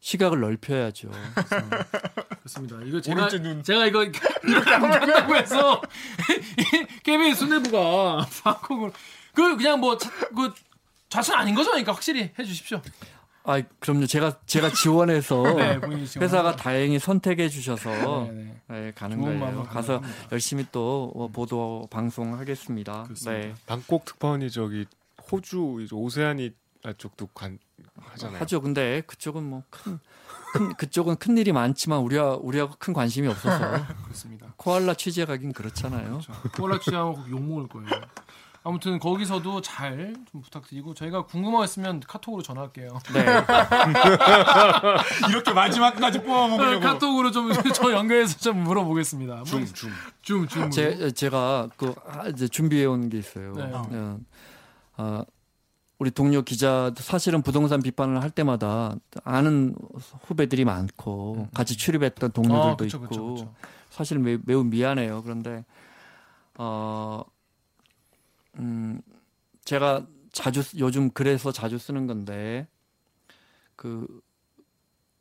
[0.00, 1.10] 시각을 넓혀야죠.
[2.40, 2.78] 그렇습니다.
[2.84, 3.62] 이거 제가 눈.
[3.62, 5.80] 제가 이거 이렇게 안 간다고 해서
[7.04, 8.90] KBS 수뇌부가 방콕을
[9.34, 9.96] 그 그냥 뭐
[10.34, 10.52] 그
[11.08, 11.70] 좌천 아닌 거죠?
[11.70, 12.80] 그러니까 확실히 해 주십시오.
[13.42, 14.06] 아, 그럼요.
[14.06, 15.80] 제가 제가 지원해서 네.
[16.18, 18.32] 회사가 다행히 선택해 주셔서 네,
[18.68, 18.80] 네.
[18.80, 19.64] 네, 가는 거예요.
[19.64, 23.04] 가서 열심히 또 어, 보도 방송하겠습니다.
[23.04, 23.32] 그렇습니다.
[23.46, 23.54] 네.
[23.66, 24.86] 방콕 특파원이 저기
[25.32, 26.52] 호주 오세아니
[26.96, 27.58] 쪽도 간
[27.96, 28.40] 하잖아요.
[28.40, 28.60] 하죠.
[28.60, 29.98] 근데 그쪽은 뭐큰
[30.78, 33.58] 그쪽은 큰 일이 많지만 우리와 우리하고 큰 관심이 없어서
[34.04, 34.52] 그렇습니다.
[34.56, 36.20] 코알라 취재 가긴 그렇잖아요.
[36.56, 37.88] 콜라 취하고 욕 먹을 거예요.
[38.62, 42.98] 아무튼 거기서도 잘 좀 부탁드리고 저희가 궁금한 거 있으면 카톡으로 전화할게요.
[43.14, 43.24] 네.
[45.30, 49.44] 이렇게 마지막까지 뽑아먹으려고 카톡으로 좀 저 연결해서 좀 물어보겠습니다.
[49.44, 49.90] 줌 줌.
[50.22, 50.70] 줌, 줌.
[50.70, 53.52] 제 제가 그 아, 이제 준비해 온 게 있어요.
[53.54, 53.70] 네.
[53.72, 54.18] 어,
[54.96, 55.24] 아,
[55.98, 58.94] 우리 동료 기자 사실은 부동산 비판을 할 때마다
[59.24, 59.74] 아는
[60.26, 63.54] 후배들이 많고 같이 출입했던 동료들도 아, 그쵸, 있고 그쵸, 그쵸.
[63.90, 65.22] 사실 매, 매우 미안해요.
[65.22, 65.64] 그런데
[66.56, 67.22] 어,
[68.58, 69.00] 음,
[69.64, 72.66] 제가 자주 쓰- 요즘 그래서 자주 쓰는 건데
[73.76, 74.06] 그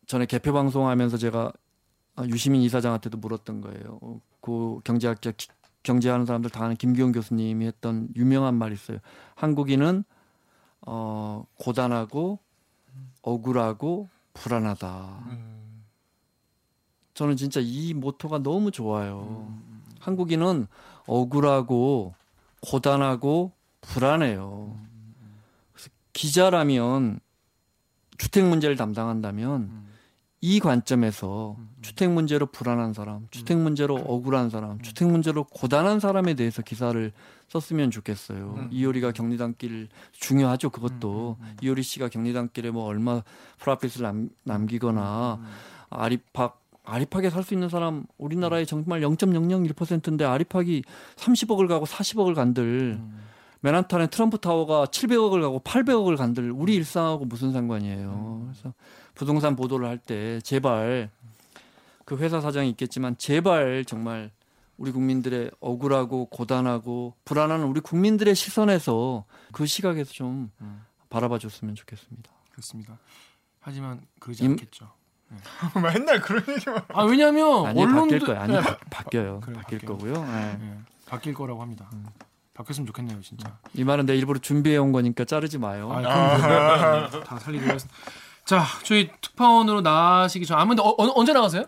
[0.08, 1.52] 전에 개표 방송하면서 제가
[2.16, 4.00] 아, 유시민 이사장한테도 물었던 거예요.
[4.02, 5.48] 어, 그 경제학자 기-
[5.84, 8.98] 경제하는 사람들 다 아는 김기용 교수님이 했던 유명한 말이 있어요.
[9.36, 10.04] 한국인은
[10.82, 12.40] 어, 고단하고
[13.22, 15.24] 억울하고 불안하다.
[17.14, 19.54] 저는 진짜 이 모토가 너무 좋아요.
[20.00, 20.68] 한국인은
[21.06, 22.16] 억울하고
[22.62, 24.78] 고단하고 불안해요.
[25.74, 27.20] 그래서 기자라면
[28.18, 29.88] 주택 문제를 담당한다면
[30.42, 36.62] 이 관점에서 주택 문제로 불안한 사람, 주택 문제로 억울한 사람, 주택 문제로 고단한 사람에 대해서
[36.62, 37.12] 기사를
[37.50, 38.68] 썼으면 좋겠어요.
[38.72, 40.70] 이효리가 경리단길 중요하죠.
[40.70, 43.22] 그것도 이효리 씨가 경리단길에 뭐 얼마
[43.58, 45.42] 프라핏을 남, 남기거나
[45.90, 50.84] 아리팍 아리팍에 살 수 있는 사람 우리나라에 정말 0.001%인데 아리팍이
[51.16, 53.00] 30억을 가고 40억을 간들
[53.62, 58.42] 맨하탄에 트럼프 타워가 700억을 가고 800억을 간들 우리 일상하고 무슨 상관이에요.
[58.52, 58.74] 그래서
[59.16, 61.10] 부동산 보도를 할 때 제발
[62.06, 64.32] 그 회사 사장이 있겠지만 제발 정말
[64.78, 70.52] 우리 국민들의 억울하고 고단하고 불안한 우리 국민들의 시선에서 그 시각에서 좀
[71.10, 72.32] 바라봐 줬으면 좋겠습니다.
[72.52, 72.98] 그렇습니다.
[73.60, 74.90] 하지만 그러지 임- 않겠죠.
[75.82, 76.82] 맨날 그런 얘기만.
[76.94, 78.42] 아 왜냐면 아니 언론도 바뀔 거예요.
[78.42, 79.40] 아니 네, 바, 바뀌어요.
[79.42, 79.98] 그래요, 바뀔 바뀌어요.
[79.98, 80.28] 거고요.
[80.28, 80.58] 예.
[80.64, 81.90] 네, 바뀔 거라고 합니다.
[82.54, 83.58] 바뀌었으면 좋겠네요, 진짜.
[83.74, 85.90] 이 말은 내 일부러 준비해 온 거니까 자르지 마요.
[85.94, 87.98] 아, 그럼 뭐, 다 살리기로 했습니다.
[88.44, 91.66] 자, 저희 특파원으로 나시기 전, 아, 근데 어, 어, 언제 나가세요?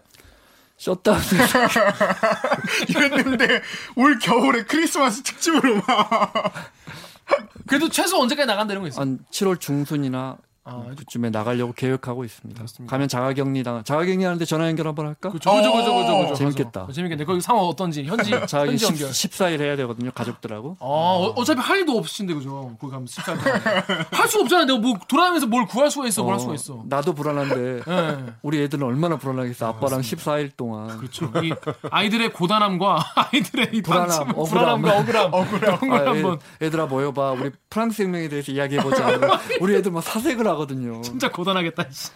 [0.78, 1.20] 셧다운
[2.90, 3.62] 이랬는데
[3.96, 6.54] 올 겨울에 크리스마스 특집으로 막.
[7.68, 9.02] 그래도 최소 언제까지 나간다는 거 있어요?
[9.02, 12.58] 한 7월 중순이나 아, 그쯤에 나가려고 계획하고 있습니다.
[12.60, 12.92] 그렇습니다.
[12.92, 15.30] 가면 자가격리 당 자가격리 하는데 전화 연결 한번 할까?
[15.32, 16.34] 그죠, 그죠, 그죠, 그죠, 그죠.
[16.36, 16.82] 재밌겠다.
[16.82, 16.94] 맞아.
[16.94, 17.26] 재밌겠네.
[17.26, 19.10] 거기 상황 어떤지 현지 자가격리 현지 연결.
[19.10, 20.12] 14일 해야 되거든요.
[20.12, 20.78] 가족들하고.
[20.80, 22.76] 아, 어, 어차피 할 일도 없으신데 그죠?
[22.80, 23.34] 거기 가면 식사
[24.12, 24.66] 할수 없잖아.
[24.66, 26.84] 내가 뭐 돌아다니면서 뭘 구할 수가 있어, 뭘 할 수가 있어.
[26.86, 28.18] 나도 불안한데 예.
[28.44, 29.68] 우리 애들은 얼마나 불안하겠어.
[29.68, 30.98] 아빠랑 14일 동안.
[30.98, 31.32] 그렇죠.
[31.44, 31.52] 이
[31.90, 33.04] 아이들의 고단함과
[33.34, 34.46] 아이들의 이 불안함, 억울함.
[34.82, 37.32] 불안함과 억울함, 억울함, 아, 한번 애, 들아 모여봐.
[37.32, 39.20] 우리 프랑스 혁명에 대해서 이야기해보자.
[39.60, 41.02] 우리 애들 막 사색을 하거든요.
[41.02, 41.90] 진짜 고단하겠다.
[41.92, 42.10] 씨.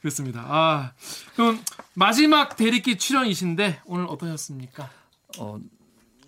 [0.00, 0.44] 그렇습니다.
[0.48, 0.92] 아,
[1.36, 1.60] 그럼
[1.94, 4.90] 마지막 대리기 출연이신데 오늘 어떠셨습니까?
[5.38, 5.58] 어,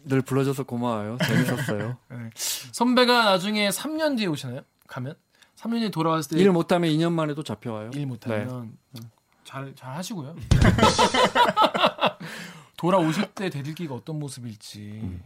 [0.04, 1.18] 늘 불러줘서 고마워요.
[1.26, 1.96] 재밌었어요.
[2.72, 4.60] 선배가 나중에 3년 뒤에 오시나요?
[4.86, 5.14] 가면
[5.56, 7.90] 3년 뒤에 돌아왔을 때 일 못하면 2년 만에도 잡혀와요.
[7.94, 8.06] 일 네.
[8.06, 8.76] 못하면
[9.44, 10.36] 잘, 잘 하시고요.
[12.76, 15.20] 돌아오실 때 대들기가 어떤 모습일지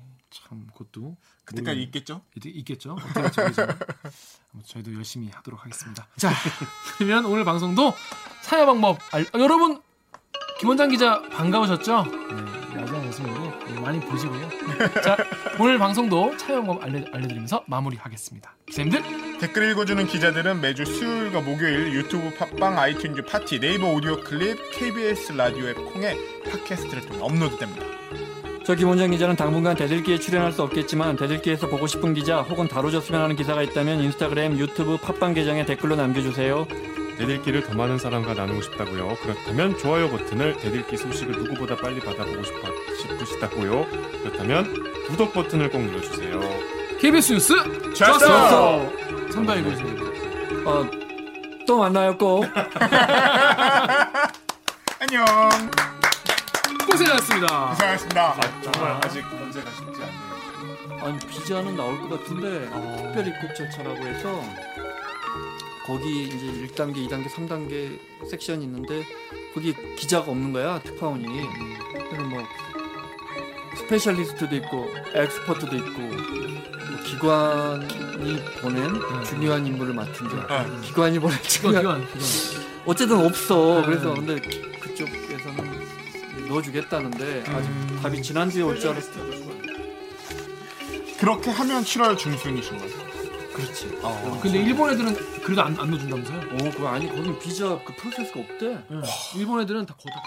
[0.47, 2.23] 참 그것도 그때까지 있겠죠?
[2.37, 2.97] 있, 있겠죠.
[3.15, 3.51] 모르지만
[4.53, 6.07] 아무튼 저희도 열심히 하도록 하겠습니다.
[6.17, 6.33] 자,
[6.97, 7.95] 그러면 오늘 방송도
[8.43, 9.81] 참여 방법 알, 아, 여러분
[10.59, 12.05] 김원장 기자 반가우셨죠?
[12.05, 14.49] 네, 마지막 모습으로 네, 많이 보시고요.
[15.05, 15.17] 자,
[15.61, 18.57] 오늘 방송도 참여 방법 알려, 알려드리면서 마무리하겠습니다.
[18.67, 25.33] 기자님들 댓글 읽어주는 기자들은 매주 수요일과 목요일 유튜브 팟빵, 아이튠즈 팟티, 네이버 오디오 클립, KBS
[25.33, 28.38] 라디오 앱 콩에 팟캐스트를 통해 업로드됩니다.
[28.69, 33.35] 저 김원장 기자는 당분간 대들기에 출연할 수 없겠지만 대들기에서 보고 싶은 기자 혹은 다뤄줬으면 하는
[33.35, 36.67] 기사가 있다면 인스타그램, 유튜브, 팟빵 계정에 댓글로 남겨주세요.
[37.17, 39.17] 대들기를 더 많은 사람과 나누고 싶다고요.
[39.23, 42.69] 그렇다면 좋아요 버튼을 대들기 소식을 누구보다 빨리 받아보고 싶어,
[43.01, 43.87] 싶으시다고요.
[44.23, 44.67] 그렇다면
[45.07, 46.39] 구독 버튼을 꼭 눌러주세요.
[47.01, 47.55] KBS 뉴스
[47.95, 48.19] 좋았어!
[48.19, 48.93] 좋았어.
[49.33, 49.89] 선배 읽어주세요.
[50.67, 50.87] 어,
[51.67, 52.45] 또 만나요 꼭.
[55.01, 55.25] 안녕.
[56.99, 57.69] 고생하셨습니다.
[57.71, 58.41] 고생하셨습니다.
[58.73, 61.05] 정말 아직 문제가 쉽지 않네요.
[61.05, 64.43] 아니 비자는 나올 것 같은데 특별 입국 절차라고 해서
[65.87, 69.05] 거기 이제 1단계, 2단계, 3단계 섹션이 있는데
[69.55, 71.25] 거기 기자가 없는 거야 특파원이.
[72.11, 72.43] 그래서 뭐
[73.77, 78.93] specialist도 있고 엑스퍼트도 있고 뭐 기관이 보낸
[79.25, 80.81] 중요한 임무를 맡은 자 어.
[80.83, 82.69] 기관이 보낸 중요한 기관, 기관.
[82.87, 83.83] 어쨌든 없어.
[83.83, 83.87] 네.
[83.87, 84.41] 그래서 근데
[84.81, 85.28] 그쪽에서는
[86.49, 87.71] 넣어주겠다는데 아직
[88.03, 89.11] 답이 지난주에 올 줄 알았어.
[91.19, 92.97] 그렇게 하면 7월 중순이신 거죠.
[93.53, 93.99] 그렇지.
[94.41, 96.39] 근데 일본 애들은 그래도 안, 안 넣어준다면서요?
[96.39, 98.67] 어, 그거 아니 거기 비자 그 프로세스가 없대.
[98.89, 99.01] 네.
[99.37, 100.23] 일본 애들은 다 거다.